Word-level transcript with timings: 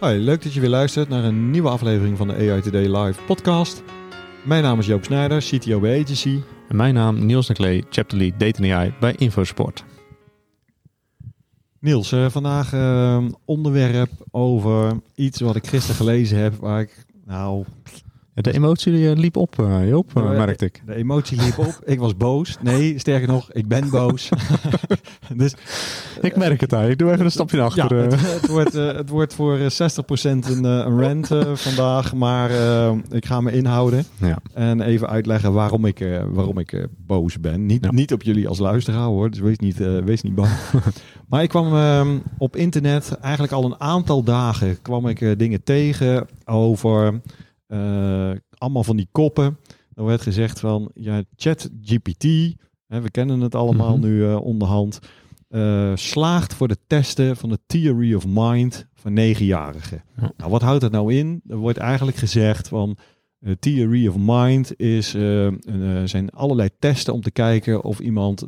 Hoi, 0.00 0.18
leuk 0.18 0.42
dat 0.42 0.52
je 0.52 0.60
weer 0.60 0.68
luistert 0.68 1.08
naar 1.08 1.24
een 1.24 1.50
nieuwe 1.50 1.68
aflevering 1.68 2.16
van 2.16 2.28
de 2.28 2.34
AI 2.34 2.60
Today 2.60 2.96
Live 2.96 3.22
podcast. 3.22 3.82
Mijn 4.44 4.62
naam 4.62 4.78
is 4.78 4.86
Joop 4.86 5.04
Snijder, 5.04 5.38
CTO 5.42 5.80
bij 5.80 6.02
Agency. 6.02 6.40
En 6.68 6.76
mijn 6.76 6.94
naam 6.94 7.26
Niels 7.26 7.48
Naklee, 7.48 7.84
Chapter 7.90 8.18
Lead 8.18 8.40
Data 8.40 8.76
AI 8.76 8.94
bij 9.00 9.14
Infosport. 9.18 9.84
Niels, 11.80 12.12
uh, 12.12 12.28
vandaag 12.28 12.72
uh, 12.72 13.24
onderwerp 13.44 14.10
over 14.30 15.00
iets 15.14 15.40
wat 15.40 15.56
ik 15.56 15.66
gisteren 15.66 15.96
gelezen 15.96 16.38
heb, 16.38 16.54
waar 16.54 16.80
ik 16.80 17.06
nou 17.24 17.64
de 18.42 18.52
emotie 18.52 19.10
eh, 19.10 19.16
liep 19.16 19.36
op, 19.36 19.56
uh, 19.60 19.88
Joop, 19.88 20.10
uh, 20.16 20.30
merkte 20.30 20.64
ik. 20.64 20.82
De 20.86 20.94
emotie 20.94 21.42
liep 21.42 21.58
op. 21.58 21.80
Ik 21.84 21.98
was 21.98 22.16
boos. 22.16 22.56
Nee, 22.62 22.98
sterker 22.98 23.28
nog, 23.28 23.52
ik 23.52 23.68
ben 23.68 23.90
boos. 23.90 24.28
dus, 25.36 25.54
ik 26.20 26.36
merk 26.36 26.60
het 26.60 26.70
daar. 26.70 26.90
Ik 26.90 26.98
doe 26.98 27.12
even 27.12 27.24
een 27.24 27.30
stapje 27.30 27.56
naar 27.56 27.66
achter. 27.66 27.96
Ja, 27.96 28.02
het, 28.02 28.40
het, 28.40 28.46
wordt, 28.46 28.72
het 28.72 29.08
wordt 29.08 29.34
voor 29.34 29.58
60% 29.58 29.62
een, 30.22 30.64
een 30.64 31.00
rant 31.00 31.28
vandaag, 31.54 32.14
maar 32.14 32.50
ik 33.10 33.26
ga 33.26 33.40
me 33.40 33.52
inhouden. 33.52 34.04
Ja. 34.16 34.38
En 34.52 34.80
even 34.80 35.08
uitleggen 35.08 35.52
waarom 35.52 35.84
ik, 35.84 36.06
waarom 36.30 36.58
ik 36.58 36.86
boos 37.06 37.40
ben. 37.40 37.66
Niet, 37.66 37.90
niet 37.90 38.12
op 38.12 38.22
jullie 38.22 38.48
als 38.48 38.58
luisteraar 38.58 39.06
hoor, 39.06 39.30
dus 39.30 39.40
wees 39.40 39.58
niet, 39.58 39.76
wees 40.04 40.22
niet 40.22 40.34
bang. 40.34 40.50
maar 41.28 41.42
ik 41.42 41.48
kwam 41.48 41.74
ehm, 41.74 42.18
op 42.38 42.56
internet 42.56 43.18
eigenlijk 43.20 43.52
al 43.52 43.64
een 43.64 43.80
aantal 43.80 44.22
dagen 44.22 44.82
kwam 44.82 45.08
ik 45.08 45.38
dingen 45.38 45.62
tegen 45.62 46.26
over... 46.44 47.20
Uh, 47.68 48.30
allemaal 48.58 48.84
van 48.84 48.96
die 48.96 49.08
koppen. 49.12 49.58
Er 49.94 50.04
werd 50.04 50.20
gezegd 50.20 50.60
van, 50.60 50.90
ja, 50.94 51.22
ChatGPT, 51.36 52.24
we 52.86 53.10
kennen 53.10 53.40
het 53.40 53.54
allemaal 53.54 53.96
mm 53.96 54.02
-hmm. 54.02 54.10
nu 54.10 54.16
uh, 54.16 54.40
onderhand, 54.40 54.98
uh, 55.48 55.92
slaagt 55.94 56.54
voor 56.54 56.68
de 56.68 56.78
testen 56.86 57.36
van 57.36 57.48
de 57.48 57.58
Theory 57.66 58.14
of 58.14 58.24
Mind 58.28 58.86
van 58.94 59.12
negenjarigen. 59.12 60.04
Ja. 60.20 60.32
Nou, 60.36 60.50
wat 60.50 60.62
houdt 60.62 60.80
dat 60.80 60.90
nou 60.90 61.14
in? 61.14 61.42
Er 61.48 61.56
wordt 61.56 61.78
eigenlijk 61.78 62.16
gezegd 62.16 62.68
van, 62.68 62.96
Theory 63.58 64.06
of 64.06 64.14
Mind 64.18 64.80
is, 64.80 65.10
zijn 66.04 66.30
allerlei 66.30 66.68
testen 66.78 67.12
om 67.12 67.20
te 67.20 67.30
kijken 67.30 67.84
of 67.84 67.98
iemand 67.98 68.46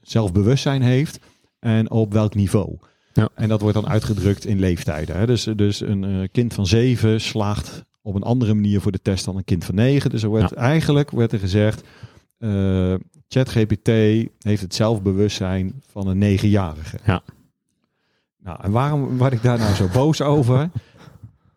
zelfbewustzijn 0.00 0.82
heeft 0.82 1.18
en 1.58 1.90
op 1.90 2.12
welk 2.12 2.34
niveau. 2.34 2.78
Ja. 3.12 3.28
En 3.34 3.48
dat 3.48 3.60
wordt 3.60 3.74
dan 3.76 3.88
uitgedrukt 3.88 4.46
in 4.46 4.58
leeftijden. 4.58 5.16
Hè? 5.16 5.26
Dus, 5.26 5.48
dus 5.56 5.80
een 5.80 6.28
kind 6.32 6.54
van 6.54 6.66
zeven 6.66 7.20
slaagt 7.20 7.84
op 8.04 8.14
een 8.14 8.22
andere 8.22 8.54
manier 8.54 8.80
voor 8.80 8.92
de 8.92 9.02
test 9.02 9.24
dan 9.24 9.36
een 9.36 9.44
kind 9.44 9.64
van 9.64 9.74
negen. 9.74 10.10
Dus 10.10 10.22
er 10.22 10.30
werd, 10.30 10.50
ja. 10.50 10.56
eigenlijk 10.56 11.10
werd 11.10 11.32
er 11.32 11.38
gezegd, 11.38 11.82
uh, 12.38 12.94
ChatGPT 13.28 13.88
heeft 14.38 14.62
het 14.62 14.74
zelfbewustzijn 14.74 15.82
van 15.86 16.08
een 16.08 16.18
negenjarige. 16.18 16.98
Ja. 17.04 17.22
Nou, 18.38 18.58
en 18.62 18.70
waarom 18.70 19.16
word 19.18 19.32
ik 19.32 19.42
daar 19.42 19.58
nou 19.58 19.74
zo 19.74 19.88
boos 19.98 20.20
over? 20.20 20.70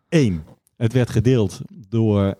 Eén, 0.08 0.42
het 0.76 0.92
werd 0.92 1.10
gedeeld 1.10 1.60
door 1.88 2.24
uh, 2.24 2.34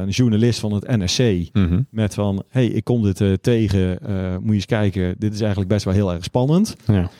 een 0.00 0.08
journalist 0.08 0.60
van 0.60 0.72
het 0.72 0.86
NRC 0.86 1.48
mm 1.52 1.68
-hmm. 1.68 1.86
met 1.90 2.14
van, 2.14 2.42
hey, 2.48 2.66
ik 2.66 2.84
kom 2.84 3.02
dit 3.02 3.20
uh, 3.20 3.32
tegen, 3.32 3.98
moet 4.40 4.48
je 4.48 4.54
eens 4.54 4.66
kijken, 4.66 5.14
dit 5.18 5.34
is 5.34 5.40
eigenlijk 5.40 5.70
best 5.70 5.84
wel 5.84 5.94
heel 5.94 6.12
erg 6.12 6.24
spannend. 6.24 6.76
Ja. 6.86 7.10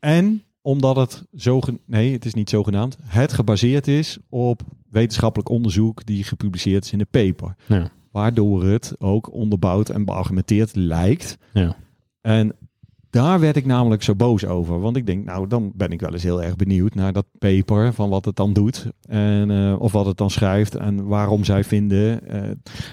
en 0.00 0.42
omdat 0.60 0.96
het 0.96 1.24
zo, 1.36 1.60
nee, 1.86 2.12
het 2.12 2.24
is 2.24 2.34
niet 2.34 2.50
zogenaamd, 2.50 2.96
het 3.02 3.32
gebaseerd 3.32 3.88
is 3.88 4.18
op 4.28 4.62
wetenschappelijk 4.92 5.48
onderzoek 5.48 6.06
die 6.06 6.24
gepubliceerd 6.24 6.84
is 6.84 6.92
in 6.92 7.00
een 7.00 7.06
paper. 7.10 7.54
Ja. 7.66 7.90
Waardoor 8.10 8.64
het 8.64 8.94
ook 8.98 9.32
onderbouwd 9.32 9.88
en 9.88 10.04
beargumenteerd 10.04 10.76
lijkt. 10.76 11.38
Ja. 11.52 11.76
En 12.20 12.52
daar 13.10 13.40
werd 13.40 13.56
ik 13.56 13.66
namelijk 13.66 14.02
zo 14.02 14.14
boos 14.14 14.44
over. 14.46 14.80
Want 14.80 14.96
ik 14.96 15.06
denk, 15.06 15.24
nou, 15.24 15.46
dan 15.46 15.72
ben 15.74 15.90
ik 15.90 16.00
wel 16.00 16.12
eens 16.12 16.22
heel 16.22 16.42
erg 16.42 16.56
benieuwd 16.56 16.94
naar 16.94 17.12
dat 17.12 17.26
paper, 17.38 17.92
van 17.92 18.08
wat 18.08 18.24
het 18.24 18.36
dan 18.36 18.52
doet. 18.52 18.86
En, 19.08 19.50
uh, 19.50 19.80
of 19.80 19.92
wat 19.92 20.06
het 20.06 20.16
dan 20.16 20.30
schrijft 20.30 20.74
en 20.74 21.06
waarom 21.06 21.44
zij 21.44 21.64
vinden 21.64 22.20
uh, 22.34 22.50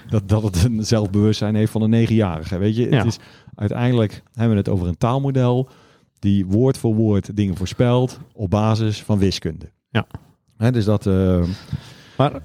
dat, 0.08 0.28
dat 0.28 0.42
het 0.42 0.64
een 0.64 0.86
zelfbewustzijn 0.86 1.54
heeft 1.54 1.72
van 1.72 1.82
een 1.82 1.90
negenjarige. 1.90 2.58
Weet 2.58 2.76
je, 2.76 2.90
Ja. 2.90 2.96
het 2.96 3.06
is, 3.06 3.18
uiteindelijk 3.54 4.22
hebben 4.32 4.50
we 4.52 4.58
het 4.62 4.68
over 4.68 4.86
een 4.88 4.98
taalmodel 4.98 5.68
die 6.18 6.46
woord 6.46 6.78
voor 6.78 6.94
woord 6.94 7.36
dingen 7.36 7.56
voorspelt 7.56 8.20
op 8.32 8.50
basis 8.50 9.02
van 9.02 9.18
wiskunde. 9.18 9.70
Ja. 9.90 10.06
Hè, 10.60 10.70
dus 10.72 10.84
dat... 10.84 11.06
Uh, 11.06 11.42
Maar 12.16 12.32
eh, 12.32 12.40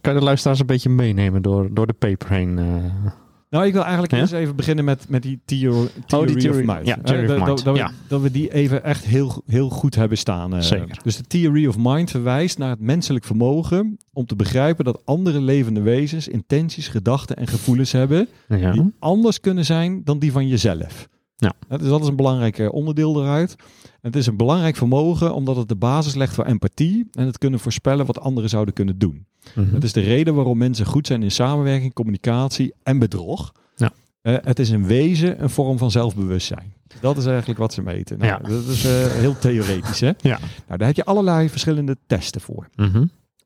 kan 0.00 0.12
je 0.12 0.18
de 0.18 0.24
luisteraars 0.24 0.60
een 0.60 0.66
beetje 0.66 0.88
meenemen 0.88 1.42
door, 1.42 1.74
door 1.74 1.86
de 1.86 1.92
paper 1.92 2.28
heen? 2.30 2.58
eh? 2.58 3.12
nou, 3.50 3.66
ik 3.66 3.72
wil 3.72 3.82
eigenlijk 3.82 4.12
Ja? 4.12 4.18
eerst 4.18 4.32
even 4.32 4.56
beginnen 4.56 4.84
met, 4.84 5.08
met 5.08 5.22
die 5.22 5.40
theo 5.44 5.86
theory, 6.06 6.34
theory, 6.34 6.58
of 6.68 6.74
mind. 6.74 6.86
ja, 6.86 6.98
theory 7.04 7.22
of 7.22 7.28
dat, 7.28 7.36
mind, 7.36 7.46
dat, 7.48 7.64
dat, 7.64 7.76
ja. 7.76 7.86
we, 7.88 7.92
dat 8.08 8.20
we 8.20 8.30
die 8.30 8.52
even 8.52 8.84
echt 8.84 9.04
heel, 9.04 9.42
heel 9.46 9.68
goed 9.68 9.94
hebben 9.94 10.18
staan. 10.18 10.54
eh. 10.54 10.60
Zeker. 10.60 10.98
Dus 11.02 11.16
de 11.16 11.22
theory 11.22 11.66
of 11.66 11.76
mind 11.78 12.10
verwijst 12.10 12.58
naar 12.58 12.70
het 12.70 12.80
menselijk 12.80 13.24
vermogen 13.24 13.96
om 14.12 14.26
te 14.26 14.36
begrijpen 14.36 14.84
dat 14.84 15.02
andere 15.04 15.40
levende 15.40 15.80
wezens 15.80 16.28
intenties, 16.28 16.88
gedachten 16.88 17.36
en 17.36 17.46
gevoelens 17.46 17.92
hebben 17.92 18.28
ja. 18.48 18.72
die 18.72 18.92
anders 18.98 19.40
kunnen 19.40 19.64
zijn 19.64 20.04
dan 20.04 20.18
die 20.18 20.32
van 20.32 20.48
jezelf. 20.48 21.08
Ja. 21.40 21.78
Dus 21.78 21.88
dat 21.88 22.00
is 22.00 22.08
een 22.08 22.16
belangrijk 22.16 22.58
eh, 22.58 22.72
onderdeel 22.72 23.22
eruit. 23.22 23.56
En 23.82 24.08
het 24.10 24.16
is 24.16 24.26
een 24.26 24.36
belangrijk 24.36 24.76
vermogen 24.76 25.34
omdat 25.34 25.56
het 25.56 25.68
de 25.68 25.76
basis 25.76 26.14
legt 26.14 26.34
voor 26.34 26.44
empathie 26.44 27.08
en 27.12 27.26
het 27.26 27.38
kunnen 27.38 27.60
voorspellen 27.60 28.06
wat 28.06 28.20
anderen 28.20 28.50
zouden 28.50 28.74
kunnen 28.74 28.98
doen. 28.98 29.26
Mhm. 29.54 29.70
Dat 29.70 29.84
is 29.84 29.92
de 29.92 30.00
reden 30.00 30.34
waarom 30.34 30.58
mensen 30.58 30.86
goed 30.86 31.06
zijn 31.06 31.22
in 31.22 31.30
samenwerking, 31.30 31.92
communicatie 31.92 32.74
en 32.82 32.98
bedrog. 32.98 33.52
Ja. 33.76 33.90
Eh, 34.22 34.34
het 34.42 34.58
is 34.58 34.70
in 34.70 34.86
wezen 34.86 35.42
een 35.42 35.50
vorm 35.50 35.78
van 35.78 35.90
zelfbewustzijn. 35.90 36.72
Dat 37.00 37.16
is 37.16 37.26
eigenlijk 37.26 37.58
wat 37.58 37.72
ze 37.72 37.82
meten. 37.82 38.18
Nou, 38.18 38.30
Ja. 38.30 38.48
Dat 38.48 38.66
is 38.66 38.84
eh, 38.84 39.06
heel 39.06 39.38
theoretisch. 39.38 40.00
Hè? 40.00 40.10
Ja. 40.32 40.38
Nou, 40.66 40.78
daar 40.78 40.86
heb 40.86 40.96
je 40.96 41.04
allerlei 41.04 41.48
verschillende 41.48 41.96
testen 42.06 42.40
voor. 42.40 42.68
Mhm. 42.76 43.04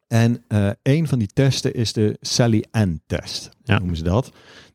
En 0.08 0.42
eh, 0.48 0.68
een 0.82 1.08
van 1.08 1.18
die 1.18 1.28
testen 1.32 1.74
is 1.74 1.92
de 1.92 2.16
Sally-Ann-test. 2.20 3.50
Ja. 3.62 3.78
Noemen 3.78 3.96
ze 3.96 4.02
dat. 4.02 4.32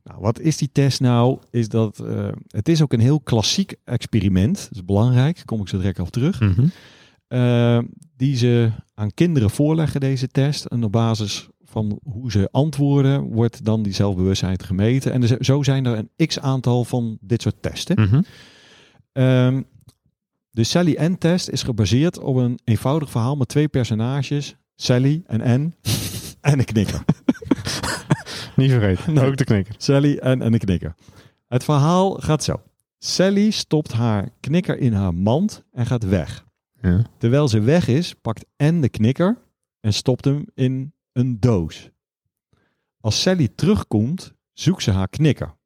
Nou, 0.09 0.22
wat 0.22 0.40
is 0.40 0.58
die 0.58 0.70
test 0.72 1.00
nou? 1.00 1.40
Is 1.50 1.70
dat, 1.70 2.00
eh, 2.00 2.28
het 2.47 2.70
is 2.70 2.81
ook 2.81 2.94
een 2.94 3.00
heel 3.00 3.20
klassiek 3.20 3.75
experiment. 3.84 4.56
Dat 4.56 4.72
is 4.72 4.86
belangrijk. 4.86 5.36
Daar 5.36 5.46
kom 5.46 5.62
ik 5.62 5.68
zo 5.68 5.78
direct 5.78 6.00
op 6.00 6.09
terug. 6.09 6.40
Mhm. 6.40 6.68
Eh, 7.28 7.80
die 8.16 8.38
ze 8.38 8.72
aan 8.94 9.14
kinderen 9.14 9.50
voorleggen, 9.50 10.00
deze 10.00 10.28
test. 10.28 10.66
En 10.66 10.84
op 10.84 10.92
basis 10.92 11.48
van 11.64 12.00
hoe 12.03 12.31
ze 12.31 12.50
antwoorden, 12.52 13.22
wordt 13.22 13.66
dan 13.66 13.84
die 13.84 13.94
zelfbewustzijn 13.94 14.64
gemeten. 14.64 15.12
En 15.12 15.46
zo 15.46 15.64
zijn 15.64 15.86
er 15.86 15.98
een 15.98 16.28
x-aantal 16.28 16.86
van 16.86 17.18
dit 17.22 17.42
soort 17.42 17.62
testen. 17.62 18.02
Mhm. 18.02 18.22
Ehm, 19.12 19.62
de 20.50 20.64
Sally-N-test 20.64 21.50
is 21.50 21.64
gebaseerd 21.64 22.19
op 22.19 22.36
een 22.36 22.59
eenvoudig 22.64 23.09
verhaal 23.09 23.36
met 23.36 23.48
twee 23.48 23.68
personages. 23.68 24.56
Sally 24.75 25.24
en 25.25 25.62
N. 25.62 25.74
en 26.42 26.59
een 26.59 26.66
knikker. 26.66 27.03
Niet 28.62 28.72
vergeten. 28.72 29.14
Nee. 29.14 29.25
Ook 29.25 29.38
de 29.38 29.44
knikker. 29.44 29.75
Sally 29.78 30.18
en, 30.18 30.42
en 30.42 30.53
een 30.53 30.59
knikker. 30.59 30.96
Het 31.47 31.64
verhaal 31.64 32.12
gaat 32.14 32.44
zo. 32.44 32.62
Sally 32.97 33.50
stopt 33.50 33.92
haar 33.92 34.30
knikker 34.40 34.78
in 34.78 34.94
haar 34.94 35.14
mand 35.14 35.64
en 35.72 35.86
gaat 35.86 36.03
weg. 36.03 36.46
Ja. 36.81 37.06
Terwijl 37.18 37.48
ze 37.48 37.59
weg 37.59 37.88
is, 37.88 38.14
pakt 38.14 38.46
N 38.64 38.80
de 38.80 38.90
knikker 38.90 39.38
en 39.80 39.94
stopt 39.94 40.25
hem 40.25 40.46
in 40.53 40.94
een 41.12 41.39
doos. 41.39 41.89
Als 43.00 43.22
Sally 43.22 43.48
terugkomt, 43.56 44.33
zoekt 44.54 44.83
ze 44.83 44.92
haar 44.92 45.07
knikker. 45.07 45.57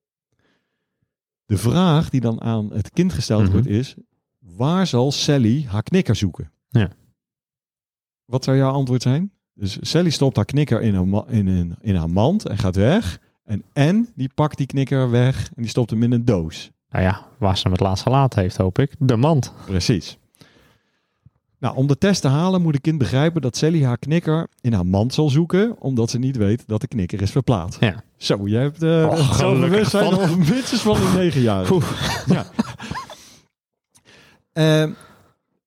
De 1.45 1.57
vraag 1.57 2.09
die 2.09 2.21
dan 2.21 2.41
aan 2.41 2.73
het 2.73 2.89
kind 2.89 3.13
gesteld 3.13 3.43
Mhm. 3.43 3.51
wordt 3.51 3.67
is: 3.67 3.95
waar 4.39 4.87
zal 4.87 5.11
Sally 5.11 5.65
haar 5.67 5.83
knikker 5.83 6.15
zoeken? 6.15 6.51
Ja. 6.69 6.91
Wat 8.25 8.43
zou 8.43 8.57
jouw 8.57 8.71
antwoord 8.71 9.01
zijn? 9.01 9.31
Dus 9.53 9.77
Sally 9.81 10.09
stopt 10.09 10.35
haar 10.35 10.45
knikker 10.45 10.81
in 10.81 10.95
haar, 10.95 11.29
in, 11.29 11.47
een, 11.47 11.75
in 11.81 11.95
haar 11.95 12.09
mand 12.09 12.45
en 12.45 12.57
gaat 12.57 12.75
weg. 12.75 13.19
En 13.45 13.63
N 13.79 14.09
die 14.15 14.29
pakt 14.35 14.57
die 14.57 14.65
knikker 14.67 15.09
weg 15.09 15.45
en 15.55 15.61
die 15.61 15.67
stopt 15.69 15.89
hem 15.89 16.03
in 16.03 16.11
een 16.11 16.25
doos. 16.25 16.71
Nou 16.89 17.03
ja, 17.05 17.25
waar 17.37 17.55
ze 17.57 17.63
hem 17.63 17.71
het 17.71 17.81
laatst 17.81 18.03
gelaten 18.03 18.41
heeft, 18.41 18.57
hoop 18.57 18.79
ik. 18.79 18.91
De 18.99 19.15
mand. 19.15 19.53
Precies. 19.65 20.17
Nou, 21.59 21.75
om 21.75 21.87
de 21.87 21.97
test 21.97 22.21
te 22.21 22.27
halen 22.27 22.61
moet 22.61 22.73
een 22.75 22.81
kind 22.81 22.97
begrijpen 22.97 23.41
dat 23.41 23.57
Sally 23.57 23.83
haar 23.83 23.97
knikker 23.97 24.47
in 24.61 24.73
haar 24.73 24.85
mand 24.85 25.13
zal 25.13 25.29
zoeken, 25.29 25.75
omdat 25.81 26.09
ze 26.09 26.17
niet 26.19 26.37
weet 26.37 26.63
dat 26.67 26.81
de 26.81 26.87
knikker 26.87 27.21
is 27.21 27.31
verplaatst. 27.31 27.79
Ja. 27.79 28.03
Zo, 28.17 28.47
jij 28.47 28.61
hebt 28.61 28.83
uh, 28.83 29.07
Oh, 29.11 29.31
zelfbewustzijn 29.37 30.03
gelukkig. 30.13 30.31
of 30.31 30.49
minstens 30.49 30.81
van 30.81 30.95
een 31.01 31.13
negen 31.15 31.41
jaar. 31.41 31.67
Ja. 32.25 32.45
Ehm, 34.53 34.91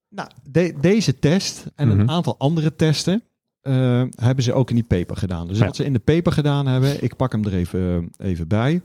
nou, 0.09 0.29
de- 0.51 0.75
deze 0.81 1.19
test 1.19 1.65
en 1.75 1.89
Mhm. 1.89 2.01
een 2.01 2.11
aantal 2.11 2.35
andere 2.39 2.77
testen 2.77 3.23
eh, 3.67 4.03
hebben 4.25 4.45
ze 4.45 4.53
ook 4.53 4.69
in 4.71 4.75
die 4.75 4.85
paper 4.85 5.17
gedaan. 5.17 5.49
Dus 5.49 5.59
Ja. 5.59 5.65
wat 5.65 5.77
ze 5.77 5.85
in 5.85 5.93
de 5.93 5.99
paper 5.99 6.33
gedaan 6.33 6.67
hebben, 6.67 7.03
ik 7.03 7.17
pak 7.17 7.33
hem 7.33 7.45
er 7.45 7.55
even, 7.55 8.11
even 8.19 8.49
bij, 8.49 8.81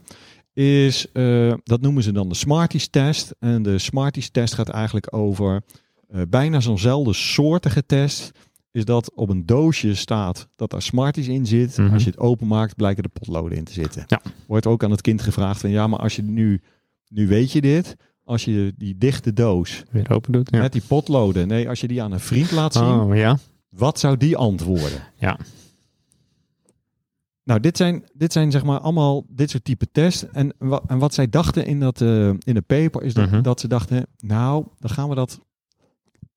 is, 0.52 1.12
eh, 1.12 1.52
dat 1.64 1.80
noemen 1.80 2.02
ze 2.02 2.12
dan 2.12 2.28
de 2.28 2.34
Smarties 2.34 2.88
test. 2.88 3.34
En 3.38 3.62
de 3.62 3.78
Smarties 3.78 4.30
test 4.30 4.54
gaat 4.54 4.68
eigenlijk 4.68 5.14
over 5.16 5.62
eh, 6.08 6.20
bijna 6.28 6.60
zo'nzelfde 6.60 7.12
soortige 7.12 7.86
test. 7.86 8.30
Is 8.70 8.84
dat 8.84 9.12
op 9.14 9.28
een 9.28 9.46
doosje 9.46 9.94
staat 9.94 10.48
dat 10.56 10.70
daar 10.70 10.82
Smarties 10.82 11.28
in 11.28 11.46
zit. 11.46 11.76
Mhm. 11.78 11.92
Als 11.92 12.04
je 12.04 12.10
het 12.10 12.18
openmaakt, 12.18 12.76
blijken 12.76 13.02
er 13.04 13.10
potloden 13.10 13.58
in 13.58 13.64
te 13.64 13.72
zitten. 13.72 14.04
Ja. 14.06 14.20
Wordt 14.46 14.66
ook 14.66 14.84
aan 14.84 14.90
het 14.90 15.00
kind 15.00 15.22
gevraagd 15.22 15.60
van 15.60 15.70
ja, 15.70 15.86
maar 15.86 15.98
als 15.98 16.16
je 16.16 16.22
nu, 16.22 16.60
nu 17.08 17.26
weet 17.28 17.52
je 17.52 17.60
dit. 17.60 17.96
Als 18.24 18.44
je 18.44 18.72
die 18.76 18.98
dichte 18.98 19.32
doos 19.32 19.82
Weer 19.90 20.10
open 20.10 20.32
doet. 20.32 20.48
Ja. 20.52 20.58
met 20.60 20.72
die 20.72 20.82
potloden, 20.88 21.48
nee, 21.48 21.68
als 21.68 21.80
je 21.80 21.88
die 21.88 22.02
aan 22.02 22.12
een 22.12 22.20
vriend 22.20 22.50
laat 22.50 22.72
zien, 22.72 22.82
Oh, 22.84 23.16
ja. 23.16 23.38
Wat 23.76 23.98
zou 23.98 24.16
die 24.16 24.36
antwoorden? 24.36 25.02
Ja. 25.18 25.38
Nou, 27.44 27.60
dit 27.60 27.76
zijn, 27.76 28.04
dit 28.12 28.32
zijn 28.32 28.50
zeg 28.50 28.64
maar 28.64 28.78
allemaal 28.80 29.24
dit 29.28 29.50
soort 29.50 29.64
type 29.64 29.86
tests. 29.92 30.26
En, 30.30 30.52
wa 30.58 30.82
en 30.86 30.98
wat 30.98 31.14
zij 31.14 31.28
dachten 31.28 31.66
in, 31.66 31.80
dat, 31.80 32.00
eh, 32.00 32.28
in 32.28 32.54
de 32.54 32.62
paper 32.66 33.02
is 33.02 33.14
dat, 33.14 33.30
Mhm. 33.30 33.42
dat 33.42 33.60
ze 33.60 33.68
dachten, 33.68 34.06
nou, 34.18 34.66
dan 34.78 34.90
gaan 34.90 35.08
we 35.08 35.14
dat 35.14 35.40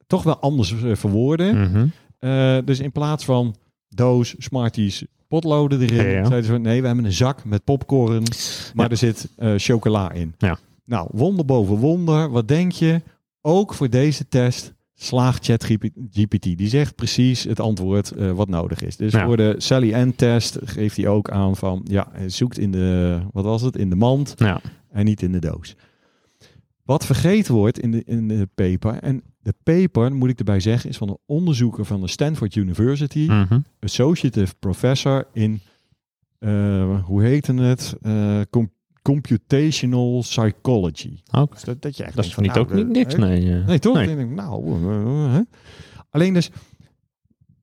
toch 0.08 0.24
wel 0.24 0.40
anders 0.40 0.84
eh, 0.84 0.96
verwoorden. 0.96 1.62
Mhm. 1.70 1.88
Eh, 2.20 2.58
dus 2.66 2.80
in 2.80 2.92
plaats 2.92 3.26
van 3.26 3.56
doos, 3.90 4.36
smarties, 4.38 5.06
potloden 5.28 5.82
erin, 5.82 6.10
ja. 6.10 6.26
zeiden 6.26 6.44
ze 6.44 6.52
van, 6.52 6.62
nee, 6.62 6.82
we 6.82 6.88
hebben 6.88 7.06
een 7.06 7.12
zak 7.12 7.46
met 7.46 7.64
popcorn, 7.64 8.24
maar 8.74 8.86
Ja. 8.86 8.92
er 8.92 8.98
zit 8.98 9.30
chocola 9.58 10.12
in. 10.12 10.34
Ja. 10.38 10.58
Nou, 10.86 11.08
wonder 11.12 11.46
boven 11.46 11.76
wonder. 11.76 12.30
Wat 12.30 12.48
denk 12.48 12.72
je? 12.72 13.02
Ook 13.42 13.74
voor 13.74 13.90
deze 13.90 14.28
test 14.28 14.74
slaagt 14.98 15.46
ChatGPT. 15.46 16.58
Die 16.58 16.68
zegt 16.68 16.96
precies 16.96 17.44
het 17.44 17.60
antwoord 17.60 18.12
eh, 18.12 18.32
wat 18.32 18.50
nodig 18.50 18.82
is. 18.82 18.98
Dus 18.98 19.12
Ja. 19.12 19.26
voor 19.26 19.38
de 19.38 19.56
Sally 19.58 19.94
Ann 19.94 20.16
test 20.16 20.58
geeft 20.64 20.98
hij 20.98 21.08
ook 21.08 21.30
aan 21.30 21.56
van, 21.56 21.82
ja, 21.84 22.08
hij 22.12 22.30
zoekt 22.30 22.58
in 22.60 22.72
de, 22.72 23.20
wat 23.32 23.44
was 23.44 23.62
het, 23.62 23.78
in 23.78 23.90
de 23.90 23.96
mand 23.96 24.34
Ja. 24.38 24.62
en 24.92 25.06
niet 25.06 25.22
in 25.22 25.32
de 25.32 25.40
doos. 25.40 25.76
Wat 26.84 27.06
vergeten 27.06 27.54
wordt 27.54 27.80
in 27.80 27.92
de, 27.92 28.04
in 28.06 28.28
de 28.28 28.48
paper, 28.56 28.94
en 29.00 29.22
de 29.42 29.54
paper, 29.64 30.14
moet 30.16 30.30
ik 30.30 30.40
erbij 30.40 30.60
zeggen, 30.60 30.90
is 30.90 30.98
van 30.98 31.10
een 31.10 31.18
onderzoeker 31.26 31.86
van 31.86 32.02
de 32.02 32.08
Stanford 32.08 32.56
University, 32.56 33.26
Mhm. 33.28 33.60
associative 33.80 34.54
professor 34.60 35.28
in, 35.34 35.60
eh, 36.40 37.04
hoe 37.06 37.24
heette 37.24 37.54
het, 37.54 37.96
com- 38.50 38.72
computational 39.06 40.20
psychology. 40.20 41.20
Oké. 41.32 41.54
Dus 41.54 41.64
dat, 41.64 41.82
dat 41.82 41.98
je 41.98 42.04
echt 42.04 42.16
Dat 42.16 42.26
is 42.26 42.36
denkt 42.36 42.42
niet 42.42 42.52
van, 42.52 42.62
ook 42.62 42.70
nou, 42.70 42.84
niet 42.84 42.94
niks, 42.96 43.14
eh, 43.14 43.20
nee. 43.20 43.60
eh. 43.60 43.68
Nee, 43.68 43.80
toch? 43.80 43.96
Nee. 43.96 44.08
Dan 44.08 44.16
denk 44.16 44.30
ik, 44.30 44.36
nou, 44.36 44.84
eh, 44.90 45.36
eh, 45.36 45.42
alleen 46.10 46.34
dus, 46.34 46.50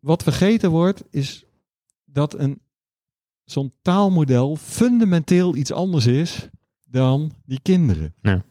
wat 0.00 0.22
vergeten 0.22 0.70
wordt, 0.70 1.04
is 1.10 1.44
dat 2.04 2.38
een 2.38 2.60
zo'n 3.44 3.72
taalmodel 3.82 4.56
fundamenteel 4.56 5.56
iets 5.56 5.72
anders 5.72 6.06
is 6.06 6.48
dan 6.84 7.32
die 7.44 7.60
kinderen. 7.62 8.14
Ja. 8.22 8.42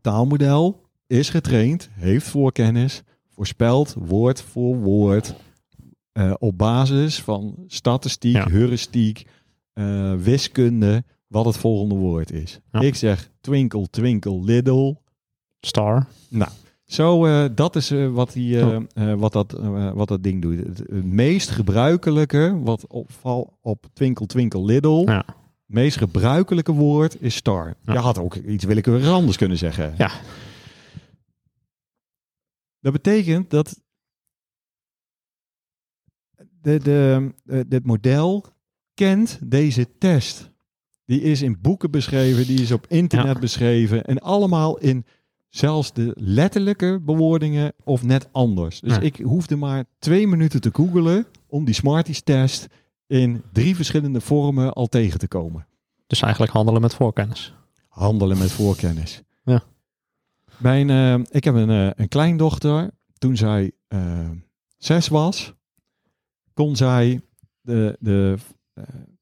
Taalmodel 0.00 0.80
is 1.06 1.30
getraind, 1.30 1.88
heeft 1.92 2.26
voorkennis, 2.28 3.02
voorspelt 3.28 3.94
woord 3.98 4.40
voor 4.42 4.76
woord 4.76 5.34
eh, 6.12 6.34
op 6.38 6.58
basis 6.58 7.20
van 7.20 7.54
statistiek, 7.66 8.34
Ja. 8.34 8.48
heuristiek, 8.48 9.26
eh, 9.72 10.14
wiskunde, 10.14 11.04
wat 11.30 11.44
het 11.44 11.56
volgende 11.56 11.94
woord 11.94 12.32
is. 12.32 12.60
Ja. 12.72 12.80
Ik 12.80 12.94
zeg 12.94 13.30
twinkle, 13.40 13.90
twinkle, 13.90 14.40
little. 14.40 14.98
Star. 15.60 16.06
Zo, 16.84 17.26
eh, 17.26 17.44
dat 17.54 17.76
is 17.76 17.90
eh, 17.90 18.12
wat, 18.12 18.32
die, 18.32 18.60
eh, 18.60 18.76
eh, 18.94 19.18
wat, 19.18 19.32
dat, 19.32 19.52
wat 19.94 20.08
dat 20.08 20.22
ding 20.22 20.42
doet. 20.42 20.58
Het, 20.66 20.78
het 20.78 21.04
meest 21.04 21.50
gebruikelijke, 21.50 22.60
wat 22.62 22.86
opval 22.86 23.58
op 23.60 23.86
Twinkle 23.92 24.26
Twinkle 24.26 24.64
Little, 24.64 25.00
Ja. 25.04 25.16
het 25.26 25.34
meest 25.66 25.96
gebruikelijke 25.96 26.72
woord 26.72 27.22
is 27.22 27.34
star. 27.34 27.76
Ja. 27.82 27.92
Je 27.92 27.98
had 27.98 28.18
ook 28.18 28.34
iets 28.34 28.64
willekeurigs 28.64 29.08
anders 29.08 29.36
kunnen 29.36 29.58
zeggen. 29.58 29.94
Ja. 29.98 30.10
Dat 32.80 32.92
betekent 32.92 33.50
dat 33.50 33.80
de, 36.36 36.78
de, 36.78 37.32
de, 37.44 37.68
dit 37.68 37.84
model 37.86 38.44
kent 38.94 39.38
deze 39.42 39.98
test. 39.98 40.49
Die 41.10 41.20
is 41.20 41.42
in 41.42 41.58
boeken 41.60 41.90
beschreven, 41.90 42.46
die 42.46 42.60
is 42.62 42.72
op 42.72 42.86
internet 42.88 43.34
Ja. 43.34 43.40
beschreven. 43.40 44.04
En 44.04 44.18
allemaal 44.18 44.78
in 44.78 45.04
zelfs 45.48 45.92
de 45.92 46.12
letterlijke 46.18 47.00
bewoordingen 47.02 47.72
of 47.84 48.02
net 48.02 48.28
anders. 48.32 48.80
Dus 48.80 48.94
Ja. 48.94 49.00
ik 49.00 49.16
hoefde 49.16 49.56
maar 49.56 49.84
twee 49.98 50.26
minuten 50.26 50.60
te 50.60 50.70
googelen 50.72 51.26
om 51.46 51.64
die 51.64 51.74
Smarties 51.74 52.20
test 52.20 52.66
in 53.06 53.42
drie 53.52 53.76
verschillende 53.76 54.20
vormen 54.20 54.72
al 54.72 54.86
tegen 54.86 55.18
te 55.18 55.28
komen. 55.28 55.66
Dus 56.06 56.22
eigenlijk 56.22 56.52
handelen 56.52 56.80
met 56.80 56.94
voorkennis. 56.94 57.54
Handelen 57.88 58.38
met 58.38 58.52
voorkennis. 58.52 59.22
Ja. 59.44 59.62
Mijn, 60.56 60.90
eh, 60.90 61.14
ik 61.30 61.44
heb 61.44 61.54
een, 61.54 61.70
eh, 61.70 61.90
een 61.94 62.08
kleindochter. 62.08 62.90
Toen 63.18 63.36
zij 63.36 63.72
eh, 63.88 64.30
zes 64.76 65.08
was, 65.08 65.54
kon 66.54 66.76
zij 66.76 67.20
de, 67.60 67.96
de, 68.00 68.36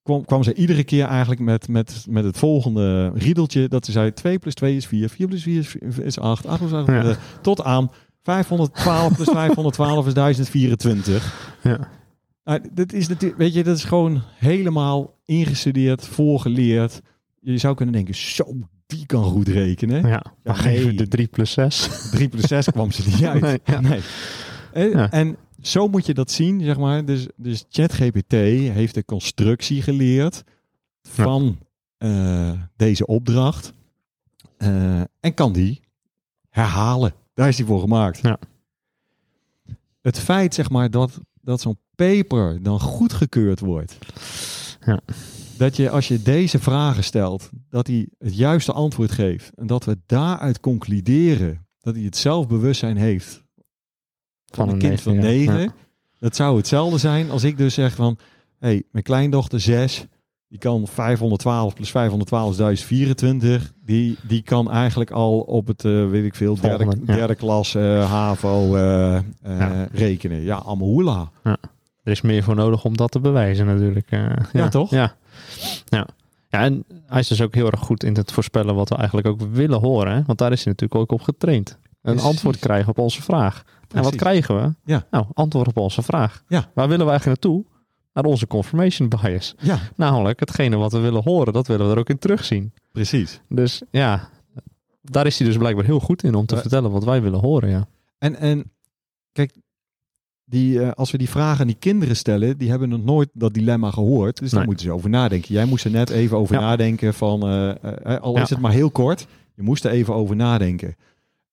kwam, 0.08 0.24
kwam 0.24 0.42
zij 0.42 0.54
iedere 0.54 0.84
keer 0.84 1.04
eigenlijk 1.04 1.40
met, 1.40 1.68
met, 1.68 2.04
met 2.08 2.24
het 2.24 2.38
volgende 2.38 3.10
riedeltje. 3.14 3.68
Dat 3.68 3.84
ze 3.84 3.92
zei 3.92 4.12
2 4.12 4.38
plus 4.38 4.54
2 4.54 4.76
is 4.76 4.86
4, 4.86 5.08
4 5.08 5.26
plus 5.28 5.42
4 5.42 5.58
is, 5.58 5.98
is 5.98 6.18
8, 6.18 6.46
8 6.46 6.58
plus 6.58 6.72
8 6.72 6.86
Ja. 6.86 7.02
eh, 7.02 7.16
tot 7.42 7.62
aan 7.62 7.90
512 8.22 9.14
plus 9.14 9.28
512 9.38 10.06
is 10.06 10.14
1024. 10.14 11.52
Ja. 11.62 11.88
Nou, 12.44 12.60
dit 12.72 12.92
is 12.92 13.08
natuurlijk, 13.08 13.40
weet 13.40 13.54
je, 13.54 13.64
dat 13.64 13.76
is 13.76 13.84
gewoon 13.84 14.22
helemaal 14.36 15.14
ingestudeerd, 15.24 16.06
voorgeleerd. 16.06 17.00
Je 17.40 17.58
zou 17.58 17.74
kunnen 17.74 17.94
denken, 17.94 18.14
zo, 18.14 18.44
die 18.86 19.06
kan 19.06 19.24
goed 19.24 19.48
rekenen. 19.48 20.06
Ja. 20.08 20.22
Maar 20.44 20.64
nee. 20.64 20.78
geef 20.78 20.94
de 20.94 21.08
3 21.08 21.26
plus 21.26 21.50
6. 21.52 21.88
3 22.10 22.28
plus 22.28 22.46
6 22.46 22.66
kwam 22.70 22.90
ze 22.92 23.02
niet 23.06 23.24
uit. 23.32 23.40
Nee, 23.40 23.58
ja. 23.64 23.80
Nee. 23.80 24.00
En, 24.72 24.90
Ja. 24.90 25.10
en 25.10 25.36
zo 25.62 25.88
moet 25.88 26.06
je 26.06 26.14
dat 26.14 26.30
zien, 26.30 26.60
zeg 26.60 26.78
maar. 26.78 27.04
Dus, 27.04 27.26
dus 27.36 27.64
ChatGPT 27.70 28.32
heeft 28.32 28.94
de 28.94 29.04
constructie 29.04 29.82
geleerd 29.82 30.44
van 31.02 31.58
eh, 31.98 32.52
deze 32.76 33.06
opdracht. 33.06 33.72
Eh, 34.56 35.00
en 35.20 35.34
kan 35.34 35.52
die 35.52 35.80
herhalen. 36.48 37.14
Daar 37.34 37.48
is 37.48 37.56
die 37.56 37.66
voor 37.66 37.80
gemaakt. 37.80 38.18
Ja. 38.22 38.38
Het 40.00 40.18
feit, 40.18 40.54
zeg 40.54 40.70
maar, 40.70 40.90
dat, 40.90 41.20
dat 41.40 41.60
zo'n 41.60 41.78
paper 41.94 42.62
dan 42.62 42.80
goedgekeurd 42.80 43.60
wordt. 43.60 43.98
Ja. 44.80 45.00
Dat 45.56 45.76
je, 45.76 45.90
als 45.90 46.08
je 46.08 46.22
deze 46.22 46.58
vragen 46.58 47.04
stelt, 47.04 47.50
dat 47.68 47.86
hij 47.86 48.08
het 48.18 48.36
juiste 48.36 48.72
antwoord 48.72 49.10
geeft. 49.10 49.50
En 49.54 49.66
dat 49.66 49.84
we 49.84 49.98
daaruit 50.06 50.60
concluderen 50.60 51.66
dat 51.80 51.94
hij 51.94 52.04
het 52.04 52.16
zelfbewustzijn 52.16 52.96
heeft 52.96 53.46
van, 54.50 54.68
een 54.68 54.78
kind 54.78 55.00
van 55.00 55.16
negen, 55.16 55.54
ja. 55.54 55.60
Ja. 55.60 55.72
Dat 56.18 56.36
zou 56.36 56.56
hetzelfde 56.56 56.98
zijn 56.98 57.30
als 57.30 57.44
ik 57.44 57.58
dus 57.58 57.74
zeg 57.74 57.94
van... 57.94 58.18
hé, 58.58 58.68
hey, 58.68 58.82
mijn 58.90 59.04
kleindochter 59.04 59.60
6, 59.60 60.06
die 60.48 60.58
kan 60.58 60.86
512 60.86 61.74
plus 61.74 61.90
512 61.90 62.50
is 62.50 62.56
1024. 62.56 63.72
Die, 63.84 64.16
die 64.22 64.42
kan 64.42 64.70
eigenlijk 64.70 65.10
al 65.10 65.40
op 65.40 65.66
het, 65.66 65.84
eh, 65.84 66.08
weet 66.08 66.24
ik 66.24 66.34
veel, 66.34 66.60
derde, 66.60 66.84
ja. 66.84 67.14
derde 67.14 67.34
klas 67.34 67.74
eh, 67.74 68.10
HAVO 68.10 68.76
eh, 68.76 69.18
Ja. 69.42 69.88
rekenen. 69.92 70.42
Ja, 70.42 70.56
allemaal 70.56 70.88
hoela. 70.88 71.30
Er 72.02 72.14
is 72.14 72.20
meer 72.20 72.42
voor 72.42 72.54
nodig 72.54 72.84
om 72.84 72.96
dat 72.96 73.10
te 73.10 73.20
bewijzen 73.20 73.66
natuurlijk. 73.66 74.10
ja, 74.52 74.68
toch? 74.68 74.90
Ja. 74.90 75.14
ja. 75.84 76.06
Ja, 76.50 76.60
en 76.60 76.84
hij 77.06 77.20
is 77.20 77.28
dus 77.28 77.42
ook 77.42 77.54
heel 77.54 77.70
erg 77.70 77.80
goed 77.80 78.04
in 78.04 78.14
het 78.16 78.32
voorspellen 78.32 78.74
wat 78.74 78.88
we 78.88 78.94
eigenlijk 78.94 79.26
ook 79.26 79.40
willen 79.40 79.80
horen. 79.80 80.12
Hè? 80.12 80.22
Want 80.26 80.38
daar 80.38 80.52
is 80.52 80.64
hij 80.64 80.72
natuurlijk 80.72 81.00
ook 81.00 81.12
op 81.12 81.22
getraind. 81.22 81.70
Een 81.70 81.96
Precies. 82.00 82.22
antwoord 82.22 82.58
krijgen 82.58 82.88
op 82.88 82.98
onze 82.98 83.22
vraag. 83.22 83.64
En 83.88 84.02
wat 84.02 84.16
Precies. 84.16 84.20
krijgen 84.20 84.56
we? 84.62 84.74
Ja. 84.84 85.06
Nou, 85.10 85.26
antwoord 85.34 85.68
op 85.68 85.76
onze 85.76 86.02
vraag. 86.02 86.42
Ja. 86.48 86.70
Waar 86.74 86.88
willen 86.88 87.04
we 87.04 87.10
eigenlijk 87.10 87.42
naartoe? 87.42 87.64
Naar 88.12 88.24
onze 88.24 88.46
confirmation 88.46 89.08
bias. 89.08 89.54
Ja, 89.58 89.78
Namelijk, 89.96 90.40
hetgene 90.40 90.76
wat 90.76 90.92
we 90.92 90.98
willen 90.98 91.22
horen, 91.22 91.52
dat 91.52 91.66
willen 91.66 91.86
we 91.86 91.92
er 91.92 91.98
ook 91.98 92.08
in 92.08 92.18
terugzien. 92.18 92.72
precies. 92.92 93.40
Dus 93.48 93.82
ja, 93.90 94.28
daar 95.02 95.26
is 95.26 95.38
hij 95.38 95.46
dus 95.46 95.56
blijkbaar 95.56 95.84
heel 95.84 96.00
goed 96.00 96.22
in 96.24 96.34
om 96.34 96.46
te 96.46 96.54
Eh, 96.54 96.60
vertellen 96.60 96.90
wat 96.90 97.04
wij 97.04 97.22
willen 97.22 97.40
horen. 97.40 97.70
Ja. 97.70 97.86
En, 98.18 98.36
en 98.36 98.70
kijk, 99.32 99.56
die, 100.44 100.82
eh, 100.82 100.90
als 100.92 101.10
we 101.10 101.18
die 101.18 101.28
vragen 101.28 101.60
aan 101.60 101.66
die 101.66 101.76
kinderen 101.78 102.16
stellen, 102.16 102.58
die 102.58 102.70
hebben 102.70 102.88
nog 102.88 103.04
nooit 103.04 103.28
dat 103.32 103.54
dilemma 103.54 103.90
gehoord. 103.90 104.38
Dus 104.38 104.50
daar 104.50 104.64
moeten 104.64 104.84
ze 104.86 104.92
over 104.92 105.10
nadenken. 105.10 105.54
Jij 105.54 105.64
moest 105.64 105.84
er 105.84 105.90
net 105.90 106.10
even 106.10 106.36
over 106.36 106.54
Ja. 106.54 106.60
nadenken 106.60 107.14
van, 107.14 107.48
eh, 107.48 108.16
al 108.20 108.36
is 108.38 108.50
het 108.50 108.60
maar 108.60 108.72
heel 108.72 108.90
kort, 108.90 109.26
je 109.54 109.62
moest 109.62 109.84
er 109.84 109.90
even 109.90 110.14
over 110.14 110.36
nadenken. 110.36 110.96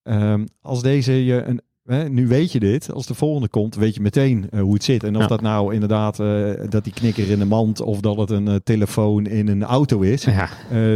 Ehm, 0.02 0.46
als 0.60 0.82
deze 0.82 1.24
je 1.24 1.42
een, 1.42 1.60
hè, 1.86 2.08
nu 2.08 2.26
weet 2.26 2.52
je 2.52 2.60
dit, 2.60 2.92
als 2.92 3.06
de 3.06 3.14
volgende 3.14 3.48
komt, 3.48 3.74
weet 3.74 3.94
je 3.94 4.00
meteen 4.00 4.46
eh, 4.50 4.60
hoe 4.60 4.74
het 4.74 4.84
zit. 4.84 5.04
En 5.04 5.14
of 5.16 5.22
Ja. 5.22 5.28
dat 5.28 5.40
nou 5.40 5.74
inderdaad, 5.74 6.20
eh, 6.20 6.50
dat 6.68 6.84
die 6.84 6.92
knikker 6.92 7.30
in 7.30 7.38
de 7.38 7.44
mand 7.44 7.80
of 7.80 8.00
dat 8.00 8.16
het 8.16 8.30
een 8.30 8.48
eh, 8.48 8.54
telefoon 8.64 9.26
in 9.26 9.48
een 9.48 9.62
auto 9.64 10.00
is, 10.00 10.24
Ja, 10.24 10.48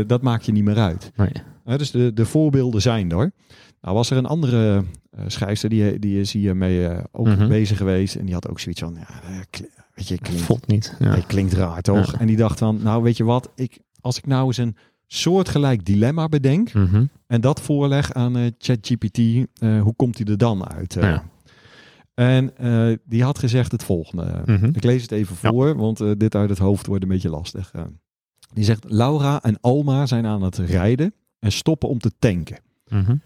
dat 0.06 0.23
maakt 0.23 0.47
je 0.47 0.52
niet 0.52 0.64
meer 0.64 0.78
uit. 0.78 1.12
nee. 1.16 1.32
Dus 1.78 1.90
de, 1.90 2.12
de 2.12 2.26
voorbeelden 2.26 2.82
zijn 2.82 3.11
er. 3.11 3.32
Nou 3.80 3.94
was 3.94 4.11
er 4.11 4.16
een 4.16 4.26
andere 4.26 4.85
schrijfster, 5.26 5.68
die, 5.68 5.99
die 5.99 6.20
is 6.20 6.32
hiermee 6.32 6.88
ook 7.12 7.26
Mhm. 7.26 7.49
bezig 7.49 7.76
geweest. 7.76 8.14
En 8.14 8.25
die 8.25 8.35
had 8.35 8.49
ook 8.49 8.61
zoiets 8.61 8.80
van, 8.80 8.94
ja, 8.99 9.06
weet 9.94 10.09
je, 10.09 10.18
klinkt, 10.18 10.66
niet. 10.66 10.97
Ja. 10.99 11.11
hij 11.11 11.23
klinkt 11.26 11.52
raar 11.52 11.82
toch? 11.82 12.14
En 12.14 12.26
die 12.26 12.37
dacht 12.37 12.59
van, 12.59 12.78
nou 12.82 13.02
weet 13.02 13.16
je 13.16 13.25
wat, 13.25 13.50
ik, 13.54 13.78
als 14.00 14.18
ik 14.18 14.26
nou 14.26 14.47
eens 14.47 14.56
een 14.56 14.76
soortgelijk 15.12 15.84
dilemma 15.84 16.28
bedenk 16.28 16.72
Mhm. 16.72 17.04
en 17.26 17.40
dat 17.40 17.60
voorleg 17.60 18.12
aan 18.12 18.36
eh, 18.36 18.50
ChatGPT, 18.58 19.18
eh, 19.18 19.80
hoe 19.82 19.94
komt 19.96 20.18
hij 20.18 20.26
er 20.26 20.38
dan 20.38 20.68
uit? 20.72 20.96
eh? 20.96 21.02
Ja. 21.02 21.24
En 22.14 22.52
die 23.04 23.22
had 23.22 23.38
gezegd 23.38 23.72
het 23.72 23.82
volgende. 23.84 24.42
Mhm. 24.46 24.64
Ik 24.64 24.84
lees 24.84 25.02
het 25.02 25.10
even 25.12 25.36
Ja. 25.42 25.50
voor, 25.50 25.76
want 25.76 25.98
dit 26.20 26.34
uit 26.34 26.48
het 26.50 26.58
hoofd 26.58 26.86
wordt 26.86 27.02
een 27.02 27.08
beetje 27.08 27.28
lastig. 27.30 27.72
Die 28.52 28.64
zegt, 28.64 28.84
Laura 28.88 29.42
en 29.42 29.60
Alma 29.60 30.06
zijn 30.06 30.26
aan 30.26 30.42
het 30.42 30.56
rijden 30.56 31.14
en 31.38 31.52
stoppen 31.52 31.88
om 31.88 31.98
te 31.98 32.10
tanken. 32.18 32.58
Mhm. 32.88 33.16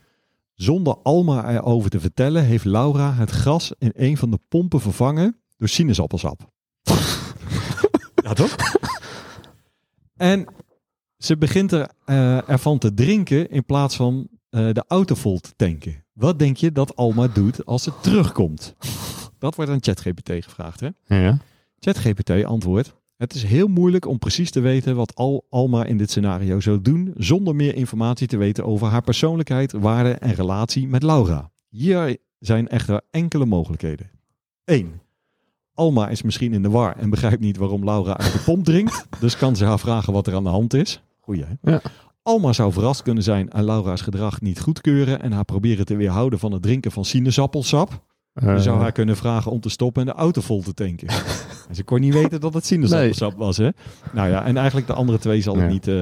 Zonder 0.54 0.96
Alma 1.02 1.50
erover 1.54 1.90
te 1.90 2.00
vertellen, 2.00 2.44
heeft 2.44 2.64
Laura 2.64 3.12
het 3.14 3.30
gras 3.30 3.72
in 3.78 3.92
een 3.94 4.16
van 4.16 4.30
de 4.30 4.38
pompen 4.48 4.80
vervangen 4.80 5.36
door 5.58 5.68
sinaasappelsap. 5.68 6.50
ja, 8.24 8.32
toch? 8.32 8.56
En 10.16 10.46
ze 11.24 11.36
begint 11.36 11.72
er, 11.72 11.88
eh, 12.04 12.48
ervan 12.48 12.78
te 12.78 12.94
drinken 12.94 13.50
in 13.50 13.64
plaats 13.64 13.96
van 13.96 14.28
eh, 14.50 14.68
de 14.72 14.84
auto 14.88 15.14
vol 15.14 15.38
te 15.38 15.52
tanken. 15.56 16.04
Wat 16.12 16.38
denk 16.38 16.56
je 16.56 16.72
dat 16.72 16.96
Alma 16.96 17.28
doet 17.28 17.66
als 17.66 17.82
ze 17.82 17.92
terugkomt? 18.00 18.74
Dat 19.38 19.54
wordt 19.54 19.70
aan 19.70 19.82
ChatGPT 19.82 20.30
gevraagd, 20.44 20.80
hè? 20.80 20.88
Ja. 21.06 21.38
ChatGPT 21.78 22.44
antwoordt: 22.44 22.94
Het 23.16 23.34
is 23.34 23.42
heel 23.42 23.66
moeilijk 23.66 24.06
om 24.06 24.18
precies 24.18 24.50
te 24.50 24.60
weten 24.60 24.96
wat 24.96 25.14
Al 25.14 25.46
Alma 25.50 25.84
in 25.84 25.96
dit 25.96 26.10
scenario 26.10 26.60
zou 26.60 26.80
doen, 26.82 27.12
zonder 27.16 27.54
meer 27.54 27.74
informatie 27.74 28.26
te 28.26 28.36
weten 28.36 28.64
over 28.64 28.86
haar 28.86 29.02
persoonlijkheid, 29.02 29.72
waarde 29.72 30.10
en 30.10 30.34
relatie 30.34 30.88
met 30.88 31.02
Laura. 31.02 31.50
Hier 31.68 32.16
zijn 32.38 32.68
echter 32.68 33.00
enkele 33.10 33.46
mogelijkheden. 33.46 34.10
1. 34.64 35.00
Alma 35.74 36.08
is 36.08 36.22
misschien 36.22 36.52
in 36.52 36.62
de 36.62 36.70
war 36.70 36.96
en 36.96 37.10
begrijpt 37.10 37.40
niet 37.40 37.56
waarom 37.56 37.84
Laura 37.84 38.16
uit 38.16 38.32
de 38.32 38.38
pomp 38.38 38.64
drinkt, 38.64 39.06
dus 39.20 39.36
kan 39.36 39.56
ze 39.56 39.64
haar 39.64 39.78
vragen 39.78 40.12
wat 40.12 40.26
er 40.26 40.34
aan 40.34 40.44
de 40.44 40.50
hand 40.50 40.74
is. 40.74 41.02
Goeie, 41.24 41.44
hè? 41.44 41.70
Ja. 41.72 41.80
Alma 42.22 42.52
zou 42.52 42.72
verrast 42.72 43.02
kunnen 43.02 43.22
zijn 43.22 43.50
en 43.50 43.64
Laura's 43.64 44.00
gedrag 44.00 44.40
niet 44.40 44.60
goedkeuren 44.60 45.22
en 45.22 45.32
haar 45.32 45.44
proberen 45.44 45.84
te 45.86 45.96
weerhouden 45.96 46.38
van 46.38 46.52
het 46.52 46.62
drinken 46.62 46.92
van 46.92 47.04
sinaasappelsap. 47.04 48.02
Je 48.34 48.58
zou 48.60 48.76
Eh, 48.76 48.82
haar 48.82 48.92
kunnen 48.92 49.16
vragen 49.16 49.50
om 49.52 49.60
te 49.60 49.68
stoppen 49.68 50.02
en 50.02 50.08
de 50.08 50.14
auto 50.20 50.40
vol 50.40 50.62
te 50.62 50.74
tanken. 50.74 51.08
En 51.68 51.74
ze 51.74 51.84
kon 51.84 52.00
niet 52.00 52.14
weten 52.14 52.40
dat 52.40 52.54
het 52.54 52.66
sinaasappelsap 52.66 53.34
was, 53.36 53.56
hè? 53.56 53.68
Nou 54.12 54.28
ja, 54.28 54.44
en 54.44 54.56
eigenlijk 54.56 54.86
de 54.86 54.92
andere 54.92 55.18
twee 55.18 55.40
zal 55.40 55.56
Ja. 55.58 55.66
niet... 55.66 55.88
eh, 55.88 55.94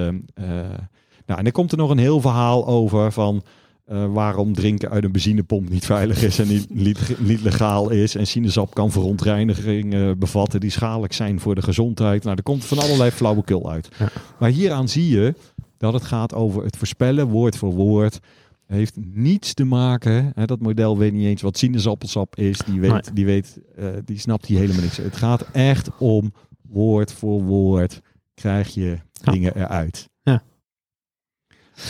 nou, 1.26 1.38
en 1.40 1.46
er 1.46 1.52
komt 1.52 1.72
er 1.72 1.78
nog 1.78 1.90
een 1.90 1.98
heel 1.98 2.20
verhaal 2.20 2.66
over 2.66 3.12
van... 3.12 3.42
eh, 3.92 4.12
waarom 4.12 4.54
drinken 4.54 4.90
uit 4.90 5.04
een 5.04 5.12
benzinepomp 5.12 5.68
niet 5.68 5.84
veilig 5.86 6.22
is 6.22 6.38
en 6.38 6.48
niet, 6.48 6.74
niet, 6.74 6.98
niet 7.18 7.40
legaal 7.42 7.90
is. 7.90 8.14
En 8.14 8.26
sinaasapp 8.26 8.74
kan 8.74 8.90
verontreiniging 8.90 9.94
eh, 9.94 10.10
bevatten 10.18 10.60
die 10.60 10.70
schadelijk 10.70 11.12
zijn 11.12 11.40
voor 11.40 11.54
de 11.54 11.62
gezondheid. 11.62 12.24
Nou, 12.24 12.36
er 12.36 12.42
komt 12.42 12.64
van 12.64 12.78
allerlei 12.78 13.10
flauwekul 13.10 13.70
uit. 13.70 13.88
Ja. 13.98 14.08
Maar 14.38 14.50
hieraan 14.50 14.88
zie 14.88 15.08
je 15.08 15.34
dat 15.76 15.92
het 15.92 16.02
gaat 16.04 16.34
over 16.34 16.64
het 16.64 16.76
voorspellen, 16.76 17.26
woord 17.28 17.56
voor 17.56 17.72
woord. 17.72 18.18
Heeft 18.66 18.96
niets 19.14 19.54
te 19.54 19.64
maken. 19.64 20.32
Hè, 20.34 20.44
dat 20.44 20.60
model 20.60 20.98
weet 20.98 21.12
niet 21.12 21.26
eens 21.26 21.42
wat 21.42 21.58
sinaasappelsap 21.58 22.36
is. 22.36 22.58
Die, 22.58 22.80
weet, 22.80 22.90
Nee. 22.90 23.00
die, 23.12 23.24
weet, 23.24 23.58
eh, 23.76 23.86
die 24.04 24.18
snapt 24.18 24.46
hier 24.46 24.58
helemaal 24.58 24.82
niks. 24.82 24.96
Het 24.96 25.16
gaat 25.16 25.46
echt 25.52 25.90
om 25.98 26.32
woord 26.68 27.12
voor 27.12 27.42
woord. 27.42 28.00
Krijg 28.34 28.68
je 28.74 28.98
Ja. 29.12 29.32
dingen 29.32 29.56
eruit. 29.56 30.08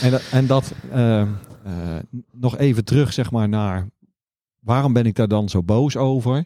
En, 0.01 0.11
dat- 0.11 0.23
en 0.31 0.47
dat 0.47 0.73
eh, 0.91 1.27
nog 2.31 2.57
even 2.57 2.85
terug, 2.85 3.13
zeg 3.13 3.31
maar, 3.31 3.49
naar 3.49 3.87
waarom 4.59 4.93
ben 4.93 5.05
ik 5.05 5.15
daar 5.15 5.27
dan 5.27 5.49
zo 5.49 5.63
boos 5.63 5.97
over? 5.97 6.45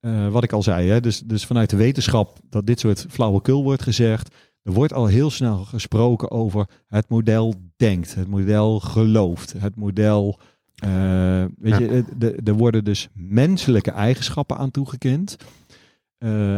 Eh, 0.00 0.28
wat 0.28 0.44
ik 0.44 0.52
al 0.52 0.62
zei, 0.62 0.88
hè? 0.88 1.00
Dus, 1.00 1.20
dus 1.20 1.46
vanuit 1.46 1.70
de 1.70 1.76
wetenschap 1.76 2.38
dat 2.50 2.66
dit 2.66 2.80
soort 2.80 3.06
flauwekul 3.08 3.62
wordt 3.62 3.82
gezegd. 3.82 4.34
Er 4.62 4.72
wordt 4.72 4.92
al 4.92 5.06
heel 5.06 5.30
snel 5.30 5.64
gesproken 5.64 6.30
over 6.30 6.68
het 6.88 7.08
model 7.08 7.54
denkt, 7.76 8.14
het 8.14 8.28
model 8.28 8.80
gelooft, 8.80 9.52
het 9.58 9.76
model. 9.76 10.38
eh, 10.76 11.44
weet 11.58 11.78
Ja. 11.78 11.78
je, 11.78 12.04
er 12.44 12.54
worden 12.54 12.84
dus 12.84 13.08
menselijke 13.14 13.90
eigenschappen 13.90 14.56
aan 14.56 14.70
toegekend. 14.70 15.36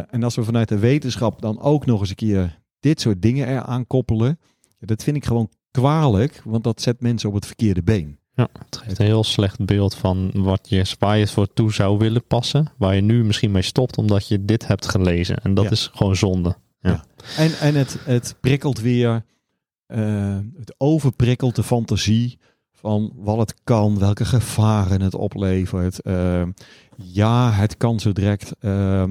En 0.09 0.23
als 0.23 0.35
we 0.35 0.43
vanuit 0.43 0.69
de 0.69 0.79
wetenschap 0.79 1.41
dan 1.41 1.59
ook 1.59 1.85
nog 1.85 1.99
eens 1.99 2.09
een 2.09 2.15
keer 2.15 2.59
dit 2.79 3.01
soort 3.01 3.21
dingen 3.21 3.47
eraan 3.47 3.87
koppelen, 3.87 4.39
dat 4.79 5.03
vind 5.03 5.15
ik 5.17 5.25
gewoon 5.25 5.49
kwalijk, 5.71 6.41
want 6.45 6.63
dat 6.63 6.81
zet 6.81 7.01
mensen 7.01 7.29
op 7.29 7.35
het 7.35 7.45
verkeerde 7.45 7.83
been. 7.83 8.17
Ja, 8.33 8.47
het 8.65 8.77
geeft 8.77 8.99
een 8.99 9.05
heel 9.05 9.23
slecht 9.23 9.65
beeld 9.65 9.95
van 9.95 10.31
wat 10.33 10.69
je, 10.69 10.95
waar 10.99 11.17
je 11.17 11.27
voor 11.27 11.53
toe 11.53 11.73
zou 11.73 11.97
willen 11.97 12.25
passen. 12.25 12.71
Waar 12.77 12.95
je 12.95 13.01
nu 13.01 13.23
misschien 13.23 13.51
mee 13.51 13.61
stopt 13.61 13.97
omdat 13.97 14.27
je 14.27 14.45
dit 14.45 14.67
hebt 14.67 14.87
gelezen. 14.87 15.37
En 15.37 15.53
dat 15.53 15.63
Ja. 15.65 15.71
is 15.71 15.89
gewoon 15.93 16.15
zonde. 16.15 16.55
En, 17.37 17.51
en 17.59 17.75
het, 17.75 17.97
het 18.03 18.35
prikkelt 18.41 18.79
weer, 18.79 19.25
eh, 19.85 20.37
het 20.57 20.75
overprikkelt 20.77 21.55
de 21.55 21.63
fantasie 21.63 22.39
van 22.79 23.11
wat 23.15 23.37
het 23.37 23.53
kan, 23.63 23.99
welke 23.99 24.25
gevaren 24.25 25.01
het 25.01 25.15
oplevert. 25.15 26.01
Eh, 26.01 26.43
ja, 26.95 27.51
het 27.51 27.77
kan 27.77 27.99
zo 27.99 28.11
direct 28.11 28.51
eh, 28.59 29.03
eh, 29.03 29.09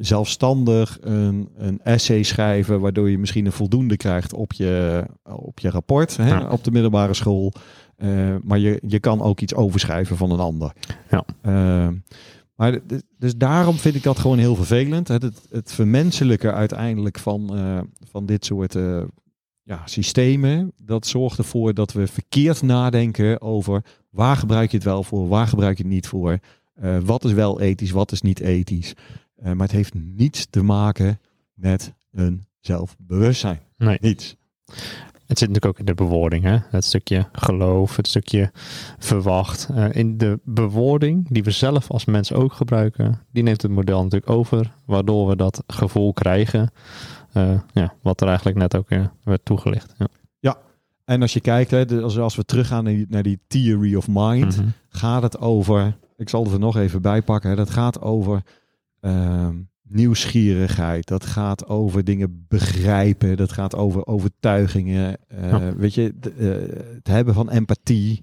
zelfstandig 0.00 0.98
een, 1.00 1.48
een 1.56 1.80
essay 1.82 2.22
schrijven, 2.22 2.80
waardoor 2.80 3.10
je 3.10 3.18
misschien 3.18 3.46
een 3.46 3.52
voldoende 3.52 3.96
krijgt 3.96 4.32
op 4.32 4.52
je, 4.52 5.04
op 5.22 5.58
je 5.58 5.70
rapport 5.70 6.16
hè, 6.16 6.28
Ja. 6.28 6.50
op 6.50 6.64
de 6.64 6.70
middelbare 6.70 7.14
school. 7.14 7.52
Eh, 7.96 8.36
maar 8.42 8.58
je, 8.58 8.82
je 8.86 8.98
kan 8.98 9.22
ook 9.22 9.40
iets 9.40 9.54
overschrijven 9.54 10.16
van 10.16 10.30
een 10.30 10.40
ander. 10.40 10.72
Ja. 11.10 11.24
Maar 12.58 12.78
dus 13.18 13.36
daarom 13.36 13.76
vind 13.76 13.94
ik 13.94 14.02
dat 14.02 14.18
gewoon 14.18 14.38
heel 14.38 14.54
vervelend. 14.54 15.08
Het, 15.08 15.22
het, 15.22 15.46
het 15.50 15.72
vermenselijken 15.72 16.54
uiteindelijk 16.54 17.18
van, 17.18 17.56
eh, 17.56 17.78
van 18.10 18.26
dit 18.26 18.44
soort 18.44 18.74
eh, 18.74 19.02
ja, 19.68 19.82
systemen. 19.84 20.72
Dat 20.82 21.06
zorgt 21.06 21.38
ervoor 21.38 21.74
dat 21.74 21.92
we 21.92 22.06
verkeerd 22.06 22.62
nadenken 22.62 23.40
over 23.40 23.84
waar 24.10 24.36
gebruik 24.36 24.70
je 24.70 24.76
het 24.76 24.86
wel 24.86 25.02
voor, 25.02 25.28
waar 25.28 25.46
gebruik 25.46 25.76
je 25.76 25.82
het 25.82 25.92
niet 25.92 26.06
voor. 26.06 26.38
Eh, 26.74 26.98
wat 26.98 27.24
is 27.24 27.32
wel 27.32 27.60
ethisch, 27.60 27.90
wat 27.90 28.12
is 28.12 28.22
niet 28.22 28.40
ethisch. 28.40 28.94
Eh, 29.36 29.52
maar 29.52 29.66
het 29.66 29.76
heeft 29.76 29.94
niets 29.94 30.46
te 30.50 30.62
maken 30.62 31.20
met 31.54 31.94
een 32.10 32.46
zelfbewustzijn. 32.60 33.60
Nee. 33.76 33.98
Niets. 34.00 34.36
Het 35.26 35.38
zit 35.38 35.48
natuurlijk 35.48 35.66
ook 35.66 35.78
in 35.78 35.84
de 35.84 35.94
bewoording. 35.94 36.44
Hè? 36.44 36.58
Het 36.70 36.84
stukje 36.84 37.28
geloof, 37.32 37.96
het 37.96 38.08
stukje 38.08 38.50
verwacht. 38.98 39.68
Eh, 39.74 39.86
in 39.92 40.18
de 40.18 40.40
bewoording 40.44 41.26
die 41.30 41.42
we 41.42 41.50
zelf 41.50 41.90
als 41.90 42.04
mens 42.04 42.32
ook 42.32 42.52
gebruiken, 42.52 43.20
die 43.32 43.42
neemt 43.42 43.62
het 43.62 43.70
model 43.70 44.02
natuurlijk 44.02 44.30
over. 44.30 44.74
Waardoor 44.84 45.28
we 45.28 45.36
dat 45.36 45.62
gevoel 45.66 46.12
krijgen. 46.12 46.70
Eh, 47.32 47.60
ja, 47.72 47.94
wat 48.02 48.20
er 48.20 48.26
eigenlijk 48.26 48.58
net 48.58 48.76
ook 48.76 48.90
eh, 48.90 49.04
werd 49.24 49.44
toegelicht. 49.44 49.94
Ja. 49.98 50.56
En 51.04 51.22
als 51.22 51.32
je 51.32 51.40
kijkt, 51.40 51.70
hè, 51.70 51.84
de- 51.84 52.02
als, 52.02 52.18
als 52.18 52.36
we 52.36 52.44
teruggaan 52.44 52.84
naar 52.84 52.92
die, 52.92 53.06
naar 53.08 53.22
die 53.22 53.40
theory 53.46 53.94
of 53.94 54.06
mind, 54.10 54.56
Mhm. 54.56 54.66
gaat 54.88 55.22
het 55.22 55.38
over, 55.38 55.96
ik 56.16 56.28
zal 56.28 56.44
het 56.44 56.52
er 56.52 56.58
nog 56.58 56.76
even 56.76 57.02
bij 57.02 57.22
pakken, 57.22 57.50
hè, 57.50 57.56
dat 57.56 57.70
gaat 57.70 58.00
over 58.00 58.42
ehm, 59.00 59.54
nieuwsgierigheid, 59.82 61.06
dat 61.08 61.26
gaat 61.26 61.66
over 61.66 62.04
dingen 62.04 62.44
begrijpen, 62.48 63.36
dat 63.36 63.52
gaat 63.52 63.74
over 63.76 64.06
overtuigingen, 64.06 65.16
eh, 65.28 65.50
Ja. 65.50 65.74
weet 65.76 65.94
je, 65.94 66.14
de- 66.20 66.84
het 66.94 67.06
hebben 67.06 67.34
van 67.34 67.50
empathie. 67.50 68.20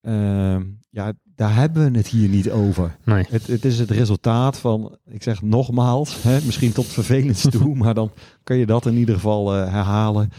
Ehm, 0.00 0.64
ja, 0.90 1.12
daar 1.34 1.54
hebben 1.54 1.92
we 1.92 1.98
het 1.98 2.06
hier 2.06 2.28
niet 2.28 2.50
over. 2.50 2.96
Nee. 3.04 3.24
Het, 3.28 3.46
het 3.46 3.64
is 3.64 3.78
het 3.78 3.90
resultaat 3.90 4.58
van, 4.58 4.98
ik 5.06 5.22
zeg 5.22 5.42
nogmaals, 5.42 6.22
hè, 6.22 6.44
misschien 6.44 6.72
tot 6.72 6.86
vervelend 6.86 7.50
toe, 7.50 7.74
maar 7.82 7.94
dan 7.94 8.12
kan 8.42 8.56
je 8.56 8.66
dat 8.66 8.86
in 8.86 8.96
ieder 8.96 9.14
geval 9.14 9.54
eh, 9.54 9.72
herhalen. 9.72 10.30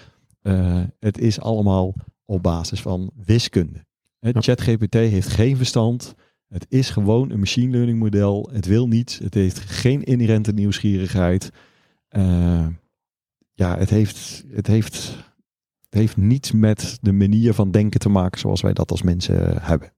Eh, 0.42 0.82
het 1.00 1.20
is 1.20 1.40
allemaal 1.40 1.94
op 2.26 2.44
basis 2.44 2.82
van 2.82 3.12
wiskunde. 3.26 3.86
Ja. 4.20 4.42
ChatGPT 4.42 4.94
heeft 4.94 5.28
geen 5.28 5.58
verstand. 5.58 6.16
Het 6.48 6.66
is 6.70 6.90
gewoon 6.90 7.32
een 7.32 7.40
machine 7.40 7.72
learning 7.72 8.00
model. 8.00 8.50
Het 8.52 8.66
wil 8.66 8.88
niets. 8.88 9.18
Het 9.18 9.34
heeft 9.34 9.60
geen 9.60 10.04
inherente 10.04 10.52
nieuwsgierigheid. 10.52 11.52
Eh, 12.08 12.68
ja, 13.54 13.78
het 13.78 13.90
heeft, 13.90 14.44
het, 14.52 14.68
heeft, 14.68 15.18
het 15.92 16.00
heeft 16.00 16.18
niets 16.18 16.52
met 16.52 16.98
de 17.02 17.12
manier 17.12 17.54
van 17.54 17.72
denken 17.72 18.00
te 18.00 18.10
maken 18.10 18.40
zoals 18.40 18.62
wij 18.62 18.74
dat 18.74 18.92
als 18.92 19.02
mensen 19.02 19.56
eh, 19.56 19.68
hebben. 19.68 19.94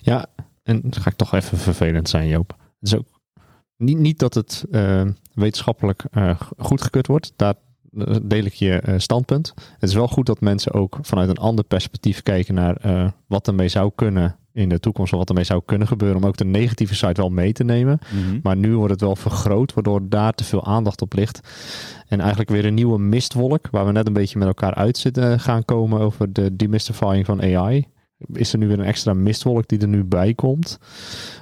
Ja, 0.00 0.26
en 0.62 0.80
dan 0.80 0.94
ga 0.94 1.10
ik 1.10 1.16
toch 1.16 1.32
even 1.32 1.58
vervelend 1.58 2.08
zijn, 2.08 2.28
Joop. 2.28 2.56
Het 2.58 2.88
is 2.88 2.94
ook 2.94 3.20
niet, 3.76 3.98
niet 3.98 4.18
dat 4.18 4.34
het 4.34 4.64
eh, 4.70 5.06
wetenschappelijk 5.34 6.04
eh, 6.10 6.40
goedgekeurd 6.56 7.06
wordt. 7.06 7.32
Daar 7.36 7.54
deel 8.22 8.44
ik 8.44 8.52
je 8.52 8.94
standpunt. 8.96 9.52
Het 9.56 9.88
is 9.88 9.94
wel 9.94 10.08
goed 10.08 10.26
dat 10.26 10.40
mensen 10.40 10.72
ook 10.72 10.98
vanuit 11.00 11.28
een 11.28 11.36
ander 11.36 11.64
perspectief 11.64 12.22
kijken 12.22 12.54
naar 12.54 13.12
wat 13.26 13.46
ermee 13.46 13.68
zou 13.68 13.92
kunnen 13.94 14.38
in 14.58 14.68
de 14.68 14.80
toekomst, 14.80 15.12
of 15.12 15.18
wat 15.18 15.28
ermee 15.28 15.44
zou 15.44 15.62
kunnen 15.64 15.86
gebeuren, 15.88 16.16
om 16.16 16.26
ook 16.26 16.36
de 16.36 16.44
negatieve 16.44 16.94
side 16.94 17.12
wel 17.12 17.28
mee 17.30 17.52
te 17.52 17.64
nemen. 17.64 17.98
Maar 18.42 18.56
nu 18.56 18.76
wordt 18.76 18.92
het 18.92 19.00
wel 19.00 19.16
vergroot, 19.16 19.74
waardoor 19.74 20.08
daar 20.08 20.32
te 20.32 20.44
veel 20.44 20.64
aandacht 20.66 21.02
op 21.02 21.12
ligt. 21.14 21.40
En 22.08 22.20
eigenlijk 22.20 22.50
weer 22.50 22.64
een 22.64 22.74
nieuwe 22.74 22.98
mistwolk, 22.98 23.68
waar 23.70 23.86
we 23.86 23.92
net 23.92 24.06
een 24.06 24.12
beetje 24.12 24.38
met 24.38 24.48
elkaar 24.48 24.74
uit 24.74 24.98
zitten 24.98 25.40
gaan 25.40 25.64
komen 25.64 26.00
over 26.00 26.32
de 26.32 26.56
demystifying 26.56 27.26
van 27.26 27.42
AI. 27.42 27.86
is 28.32 28.52
er 28.52 28.58
nu 28.58 28.68
weer 28.68 28.78
een 28.78 28.84
extra 28.84 29.12
mistwolk 29.14 29.68
die 29.68 29.78
er 29.78 29.88
nu 29.88 30.04
bij 30.04 30.34
komt. 30.34 30.78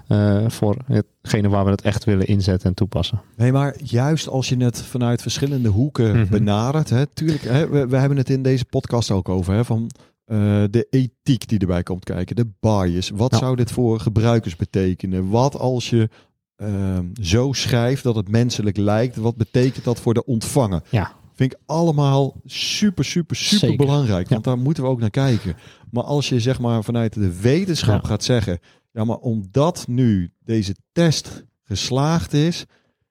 eh, 0.06 0.44
voor 0.48 0.76
hetgene 0.86 1.48
waar 1.48 1.64
we 1.64 1.70
het 1.70 1.82
echt 1.82 2.04
willen 2.04 2.26
inzetten 2.26 2.68
en 2.68 2.74
toepassen. 2.74 3.20
Nee, 3.36 3.52
maar 3.52 3.74
juist 3.82 4.28
als 4.28 4.48
je 4.48 4.56
het 4.56 4.82
vanuit 4.82 5.22
verschillende 5.22 5.68
hoeken 5.68 6.16
Mhm. 6.20 6.30
benadert. 6.30 6.90
Hè, 6.90 7.06
tuurlijk, 7.06 7.42
hè, 7.42 7.68
we, 7.68 7.86
we 7.86 7.96
hebben 7.96 8.18
het 8.18 8.30
in 8.30 8.42
deze 8.42 8.64
podcast 8.64 9.10
ook 9.10 9.28
over. 9.28 9.54
Hè, 9.54 9.64
van 9.64 9.90
eh, 10.26 10.64
de 10.70 10.86
ethiek 10.90 11.48
die 11.48 11.58
erbij 11.58 11.82
komt 11.82 12.04
kijken. 12.04 12.36
De 12.36 12.48
bias. 12.60 13.10
Wat 13.10 13.34
zou 13.36 13.56
dit 13.56 13.70
voor 13.70 14.00
gebruikers 14.00 14.56
betekenen? 14.56 15.28
Wat 15.28 15.58
als 15.58 15.90
je 15.90 16.08
ehm, 16.56 17.04
zo 17.22 17.52
schrijft 17.52 18.02
dat 18.02 18.14
het 18.16 18.28
menselijk 18.28 18.76
lijkt. 18.76 19.16
Wat 19.16 19.36
betekent 19.36 19.84
dat 19.84 20.00
voor 20.00 20.14
de 20.14 20.24
ontvanger? 20.24 20.82
Ja. 20.90 21.12
Vind 21.34 21.52
ik 21.52 21.58
allemaal 21.66 22.40
super, 22.44 23.04
super, 23.04 23.36
super 23.36 23.58
Zeker. 23.58 23.76
belangrijk. 23.86 24.26
Ja. 24.28 24.32
Want 24.32 24.44
daar 24.44 24.58
moeten 24.58 24.82
we 24.82 24.88
ook 24.88 25.00
naar 25.00 25.10
kijken. 25.10 25.56
Maar 25.90 26.04
als 26.04 26.28
je 26.28 26.40
zeg 26.40 26.60
maar 26.60 26.84
vanuit 26.84 27.12
de 27.14 27.40
wetenschap 27.40 28.02
Ja. 28.02 28.08
gaat 28.08 28.24
zeggen. 28.24 28.58
Ja, 28.92 29.04
maar 29.04 29.16
omdat 29.16 29.84
nu 29.88 30.32
deze 30.44 30.74
test 30.92 31.44
geslaagd 31.64 32.32
is, 32.32 32.64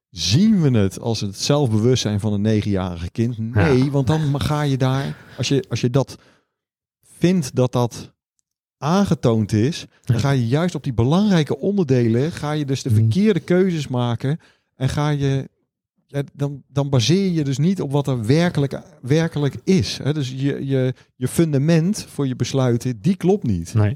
zien 0.09 0.61
we 0.61 0.77
het 0.77 0.99
als 0.99 1.21
het 1.21 1.39
zelfbewustzijn 1.39 2.19
van 2.19 2.33
een 2.33 2.41
negenjarige 2.41 3.11
kind. 3.11 3.37
Nee, 3.37 3.91
want 3.91 4.07
dan 4.07 4.41
ga 4.41 4.61
je 4.61 4.77
daar, 4.77 5.17
als 5.37 5.47
je, 5.47 5.65
als 5.69 5.81
je 5.81 5.89
dat 5.89 6.17
vindt 7.17 7.55
dat 7.55 7.71
dat 7.71 8.13
aangetoond 8.77 9.51
is, 9.51 9.85
dan 10.03 10.19
ga 10.19 10.31
je 10.31 10.47
juist 10.47 10.75
op 10.75 10.83
die 10.83 10.93
belangrijke 10.93 11.57
onderdelen, 11.59 12.31
ga 12.31 12.51
je 12.51 12.65
dus 12.65 12.83
de 12.83 12.89
Mhm. 12.89 12.99
verkeerde 12.99 13.39
keuzes 13.39 13.87
maken 13.87 14.39
en 14.75 14.89
ga 14.89 15.09
je, 15.09 15.49
ja, 16.07 16.23
dan, 16.33 16.63
dan 16.67 16.89
baseer 16.89 17.31
je 17.31 17.43
dus 17.43 17.57
niet 17.57 17.81
op 17.81 17.91
wat 17.91 18.07
er 18.07 18.25
werkelijk, 18.25 18.81
werkelijk 19.01 19.55
is. 19.63 19.97
Hè? 20.03 20.13
Dus 20.13 20.29
je, 20.29 20.65
je, 20.65 20.93
je 21.15 21.27
fundament 21.27 22.05
voor 22.09 22.27
je 22.27 22.35
besluiten, 22.35 23.01
die 23.01 23.15
klopt 23.15 23.43
niet. 23.43 23.73
Nee. 23.73 23.95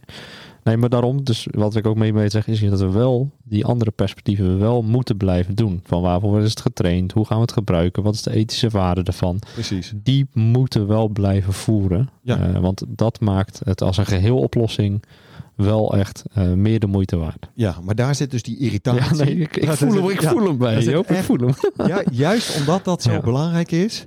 Nee, 0.69 0.77
maar 0.77 0.89
daarom, 0.89 1.23
dus 1.23 1.47
wat 1.51 1.75
ik 1.75 1.87
ook 1.87 1.95
mee 1.95 2.13
mee 2.13 2.29
zeg, 2.29 2.47
is 2.47 2.59
dat 2.59 2.79
we 2.79 2.91
wel 2.91 3.31
die 3.43 3.65
andere 3.65 3.91
perspectieven 3.91 4.59
wel 4.59 4.81
moeten 4.81 5.17
blijven 5.17 5.55
doen. 5.55 5.81
Van 5.83 6.01
waarvoor 6.01 6.41
is 6.41 6.49
het 6.49 6.61
getraind? 6.61 7.11
Hoe 7.11 7.25
gaan 7.25 7.35
we 7.35 7.41
het 7.41 7.51
gebruiken? 7.51 8.03
Wat 8.03 8.13
is 8.13 8.21
de 8.21 8.31
ethische 8.31 8.69
waarde 8.69 9.03
ervan? 9.03 9.41
Precies. 9.53 9.93
Die 9.95 10.27
moeten 10.33 10.87
wel 10.87 11.07
blijven 11.07 11.53
voeren. 11.53 12.09
Ja. 12.21 12.39
Eh, 12.39 12.59
want 12.59 12.83
dat 12.87 13.19
maakt 13.19 13.61
het 13.63 13.81
als 13.81 13.97
een 13.97 14.05
geheel 14.05 14.37
oplossing 14.37 15.03
wel 15.55 15.97
echt 15.97 16.23
eh, 16.33 16.53
meer 16.53 16.79
de 16.79 16.87
moeite 16.87 17.17
waard. 17.17 17.49
Ja, 17.53 17.75
maar 17.83 17.95
daar 17.95 18.15
zit 18.15 18.31
dus 18.31 18.43
die 18.43 18.57
irritatie. 18.57 19.17
Ja, 19.17 19.23
nee, 19.23 19.35
ik, 19.35 19.57
ik 19.57 19.71
voel 19.71 19.93
hem, 19.93 20.09
ik 20.09 20.21
voel 20.21 20.45
hem 20.45 20.57
bij 20.57 20.83
je. 20.83 21.03
Ik 21.07 21.23
voel 21.23 21.37
hem. 21.37 21.53
Ja, 21.87 22.03
juist 22.11 22.59
omdat 22.59 22.85
dat 22.85 23.01
zo 23.01 23.19
belangrijk 23.29 23.71
is. 23.71 24.05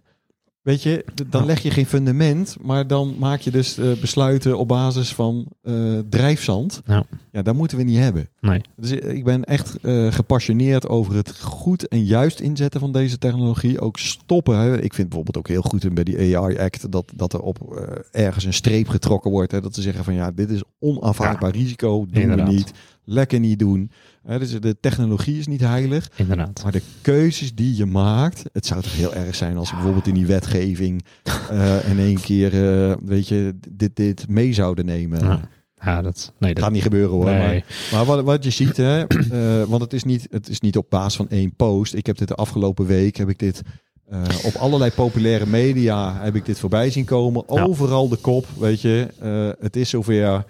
Weet 0.63 0.83
je, 0.83 1.05
dan 1.27 1.47
leg 1.47 1.61
je 1.61 1.71
geen 1.71 1.87
fundament, 1.87 2.57
maar 2.61 2.87
dan 2.87 3.15
maak 3.19 3.41
je 3.41 3.51
dus 3.51 3.79
eh, 3.79 3.93
besluiten 4.01 4.59
op 4.59 4.69
basis 4.69 5.15
van 5.15 5.47
eh, 5.63 5.99
drijfzand. 6.09 6.83
Ja. 6.87 7.05
ja, 7.33 7.43
dat 7.43 7.55
moeten 7.55 7.77
we 7.77 7.83
niet 7.83 7.99
hebben. 7.99 8.29
Nee. 8.41 8.61
Dus 8.77 8.91
ik 8.91 9.25
ben 9.25 9.45
echt 9.45 9.79
eh, 9.81 10.13
gepassioneerd 10.13 10.89
over 10.89 11.15
het 11.15 11.41
goed 11.41 11.89
en 11.89 12.05
juist 12.05 12.41
inzetten 12.41 12.81
van 12.81 12.93
deze 12.93 13.19
technologie. 13.19 13.81
Ook 13.81 13.99
stoppen. 13.99 14.59
Hè. 14.59 14.81
Ik 14.81 14.95
vind 14.95 15.09
bijvoorbeeld 15.09 15.37
ook 15.37 15.49
heel 15.49 15.63
goed 15.63 15.85
in 15.85 15.95
bij 15.95 16.05
die 16.05 16.39
AI 16.39 16.59
Act 16.59 16.93
dat, 16.93 17.13
dat 17.15 17.33
er 17.33 17.41
op 17.41 17.77
eh, 17.77 18.25
ergens 18.25 18.45
een 18.45 18.53
streep 18.53 18.89
getrokken 18.89 19.31
wordt. 19.31 19.53
Hè, 19.53 19.61
dat 19.61 19.75
ze 19.75 19.83
zeggen 19.83 20.05
van 20.05 20.15
ja, 20.15 20.31
dit 20.31 20.51
is 20.51 20.63
onaanvaardbaar 20.79 21.51
risico, 21.51 22.07
doen 22.11 22.23
Inderdaad. 22.23 22.49
we 22.49 22.55
niet. 22.55 22.73
Lekker 23.13 23.41
niet 23.41 23.59
doen. 23.59 23.91
Hè, 24.23 24.39
dus 24.39 24.61
de 24.61 24.77
technologie 24.81 25.39
is 25.39 25.47
niet 25.47 25.61
heilig. 25.61 26.11
Inderdaad. 26.17 26.63
Maar 26.63 26.73
de 26.73 26.83
keuzes 27.01 27.55
die 27.55 27.77
je 27.77 27.87
maakt, 27.87 28.43
het 28.53 28.67
zou 28.67 28.83
toch 28.83 28.97
heel 28.97 29.15
erg 29.15 29.35
zijn 29.35 29.57
als 29.57 29.69
we 29.69 29.75
bijvoorbeeld 29.75 30.07
in 30.07 30.15
die 30.15 30.27
wetgeving 30.27 31.05
eh, 31.51 31.91
in 31.91 31.99
één 31.99 32.21
keer, 32.21 32.53
eh, 32.53 32.97
weet 33.05 33.29
je, 33.29 33.55
dit, 33.71 33.97
dit 33.97 34.29
mee 34.29 34.53
zouden 34.53 34.85
nemen. 34.85 35.25
Ja. 35.25 35.41
Ja, 35.85 36.03
dat, 36.03 36.33
nee, 36.39 36.55
dat, 36.55 36.63
Gaat 36.63 36.73
niet 36.73 36.83
gebeuren 36.83 37.11
hoor. 37.11 37.25
Maar, 37.25 37.39
nee. 37.39 37.65
maar 37.93 38.05
wat, 38.05 38.25
wat 38.25 38.45
je 38.45 38.51
ziet, 38.51 38.77
hè, 38.77 39.05
eh, 39.07 39.63
want 39.63 39.83
het 39.83 39.93
is, 39.93 40.05
niet, 40.05 40.27
het 40.31 40.49
is 40.49 40.61
niet 40.61 40.77
op 40.77 40.87
basis 40.91 41.17
van 41.17 41.29
één 41.29 41.55
post. 41.55 41.95
Ik 41.95 42.07
heb 42.07 42.19
dit 42.19 42.29
de 42.29 42.35
afgelopen 42.35 42.87
week, 42.87 43.17
heb 43.17 43.29
ik 43.29 43.39
dit 43.39 43.63
eh, 44.13 44.23
op 44.45 44.55
allerlei 44.55 44.91
populaire 44.91 45.47
media, 45.47 46.19
heb 46.21 46.35
ik 46.35 46.47
dit 46.47 46.59
voorbij 46.59 46.91
zien 46.91 47.05
komen. 47.05 47.45
Ja. 47.49 47.63
Overal 47.63 48.09
de 48.09 48.17
kop, 48.17 48.47
weet 48.59 48.81
je, 48.81 49.09
eh, 49.21 49.65
het 49.65 49.77
is 49.77 49.91
zover. 49.91 50.45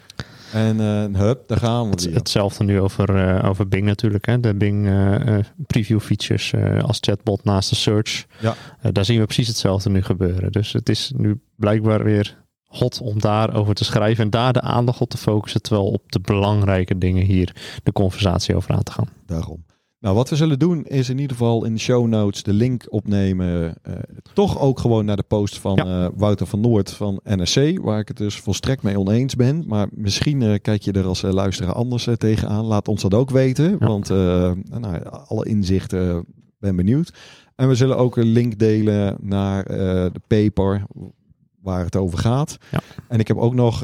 En 0.53 0.81
eh 0.81 1.21
hup, 1.21 1.49
daar 1.49 1.59
gaan 1.59 1.85
we 1.85 1.91
Het- 1.91 2.05
weer. 2.05 2.15
hetzelfde 2.15 2.65
nu 2.65 2.81
over, 2.81 3.17
eh, 3.39 3.49
over 3.49 3.69
Bing 3.69 3.85
natuurlijk. 3.85 4.27
Hè? 4.27 4.41
De 4.41 4.55
Bing 4.55 4.89
eh, 4.89 5.39
preview 5.67 6.01
features 6.01 6.55
als 6.83 6.99
chatbot 7.01 7.45
naast 7.45 7.69
de 7.69 7.75
search. 7.75 8.27
Ja. 8.41 8.55
Daar 8.93 9.05
zien 9.05 9.19
we 9.19 9.25
precies 9.25 9.49
hetzelfde 9.49 9.91
nu 9.91 10.03
gebeuren. 10.03 10.53
Dus 10.53 10.73
het 10.73 10.89
is 10.89 11.13
nu 11.17 11.41
blijkbaar 11.57 12.05
weer 12.05 12.41
hot 12.65 13.01
om 13.01 13.21
daarover 13.21 13.75
te 13.75 13.85
schrijven 13.85 14.25
en 14.25 14.31
daar 14.31 14.53
de 14.53 14.61
aandacht 14.61 15.01
op 15.01 15.11
te 15.11 15.17
focussen. 15.19 15.63
Terwijl 15.63 15.87
op 15.87 16.13
de 16.13 16.21
belangrijke 16.21 16.99
dingen 16.99 17.25
hier 17.25 17.57
de 17.83 17.93
conversatie 17.93 18.57
over 18.57 18.71
aan 18.75 18.83
te 18.83 18.93
gaan. 18.93 19.09
Daarom. 19.27 19.65
Nou, 20.03 20.15
wat 20.15 20.29
we 20.29 20.37
zullen 20.37 20.59
doen 20.59 20.85
is 20.85 21.09
in 21.09 21.19
ieder 21.19 21.37
geval 21.37 21.65
in 21.65 21.73
de 21.75 21.81
show 21.81 22.07
notes 22.07 22.43
de 22.43 22.53
link 22.53 22.85
opnemen. 22.89 23.75
eh, 23.83 23.93
toch 24.33 24.61
ook 24.61 24.79
gewoon 24.79 25.05
naar 25.05 25.17
de 25.17 25.23
post 25.23 25.59
van 25.59 25.75
Ja. 25.77 26.05
eh, 26.05 26.09
Wouter 26.17 26.47
van 26.47 26.61
Noord 26.61 26.91
van 26.91 27.21
NRC, 27.25 27.79
waar 27.83 27.99
ik 27.99 28.09
het 28.09 28.17
dus 28.17 28.37
volstrekt 28.41 28.83
mee 28.83 28.99
oneens 28.99 29.37
ben. 29.37 29.65
Maar 29.67 29.89
misschien 29.91 30.43
eh, 30.43 30.55
kijk 30.63 30.83
je 30.83 30.93
er 30.93 31.05
als 31.07 31.23
luisteraar 31.23 31.73
anders 31.73 32.09
tegenaan. 32.19 32.65
Laat 32.65 32.89
ons 32.89 33.03
dat 33.03 33.15
ook 33.15 33.31
weten, 33.31 33.71
Ja. 33.71 33.87
want 33.87 34.09
nou, 34.09 35.03
alle 35.27 35.45
inzichten 35.47 36.25
ben 36.59 36.77
benieuwd. 36.77 37.13
En 37.57 37.69
we 37.69 37.75
zullen 37.75 37.97
ook 37.97 38.17
een 38.17 38.33
link 38.33 38.59
delen 38.59 39.17
naar 39.21 39.65
de 39.65 40.21
paper 40.27 40.87
waar 41.61 41.85
het 41.85 41.97
over 41.97 42.19
gaat. 42.19 42.57
Ja. 42.71 42.81
En 43.09 43.19
ik 43.21 43.29
heb 43.29 43.37
ook 43.37 43.55
nog, 43.55 43.81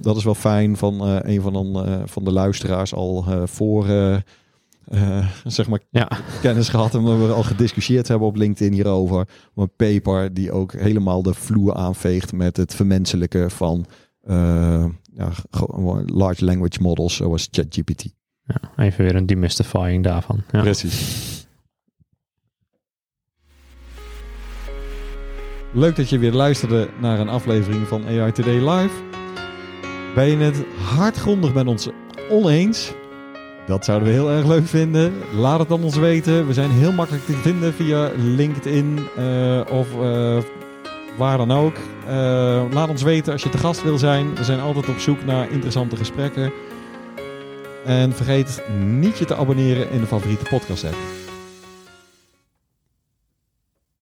dat 0.00 0.16
is 0.16 0.24
wel 0.24 0.34
fijn, 0.34 0.76
van 0.76 1.00
een 1.02 1.40
van, 1.40 1.86
eh, 1.86 2.00
van 2.04 2.24
de 2.24 2.32
luisteraars 2.32 2.94
al 2.94 3.24
voor... 3.44 3.86
eh, 4.90 5.26
zeg 5.44 5.68
maar 5.68 5.80
Ja, 5.90 6.08
kennis 6.40 6.68
gehad 6.68 6.94
en 6.94 7.26
we 7.26 7.32
al 7.32 7.42
gediscussieerd 7.42 8.08
hebben 8.08 8.28
op 8.28 8.36
LinkedIn 8.36 8.72
hierover. 8.72 9.28
Een 9.54 9.70
paper 9.76 10.34
die 10.34 10.52
ook 10.52 10.72
helemaal 10.72 11.22
de 11.22 11.34
vloer 11.34 11.74
aanveegt 11.74 12.32
met 12.32 12.56
het 12.56 12.74
vermenselijken 12.74 13.50
van 13.50 13.86
eh, 14.22 14.84
ja, 15.12 15.30
large 16.06 16.44
language 16.44 16.82
models 16.82 17.16
zoals 17.16 17.48
ChatGPT. 17.50 18.14
ja, 18.44 18.84
even 18.84 19.04
weer 19.04 19.14
een 19.14 19.26
demystifying 19.26 20.04
daarvan. 20.04 20.42
Ja. 20.52 20.60
Precies. 20.60 21.26
Leuk 25.72 25.96
dat 25.96 26.08
je 26.08 26.18
weer 26.18 26.32
luisterde 26.32 26.88
naar 27.00 27.20
een 27.20 27.28
aflevering 27.28 27.86
van 27.86 28.04
AI 28.06 28.32
Today 28.32 28.70
Live. 28.70 28.94
Ben 30.14 30.26
je 30.26 30.36
het 30.36 30.64
hardgrondig 30.76 31.54
met 31.54 31.66
ons 31.66 31.88
oneens? 32.30 32.92
Dat 33.68 33.84
zouden 33.84 34.08
we 34.08 34.14
heel 34.14 34.30
erg 34.30 34.46
leuk 34.46 34.66
vinden. 34.66 35.12
Laat 35.34 35.58
het 35.58 35.68
dan 35.68 35.82
ons 35.82 35.96
weten. 35.96 36.46
We 36.46 36.52
zijn 36.52 36.70
heel 36.70 36.92
makkelijk 36.92 37.24
te 37.24 37.32
vinden 37.32 37.74
via 37.74 38.10
LinkedIn 38.16 38.98
eh, 39.16 39.60
of 39.70 39.88
eh, 40.00 40.38
waar 41.16 41.36
dan 41.36 41.52
ook. 41.52 41.76
Eh, 42.06 42.62
laat 42.72 42.88
ons 42.88 43.02
weten 43.02 43.32
als 43.32 43.42
je 43.42 43.48
te 43.48 43.58
gast 43.58 43.82
wil 43.82 43.98
zijn. 43.98 44.34
We 44.34 44.44
zijn 44.44 44.60
altijd 44.60 44.88
op 44.88 44.98
zoek 44.98 45.24
naar 45.24 45.50
interessante 45.50 45.96
gesprekken. 45.96 46.52
En 47.84 48.12
vergeet 48.12 48.62
niet 48.78 49.18
je 49.18 49.24
te 49.24 49.36
abonneren 49.36 49.90
in 49.90 50.00
de 50.00 50.06
favoriete 50.06 50.44
podcast 50.44 50.84
app. 50.84 51.27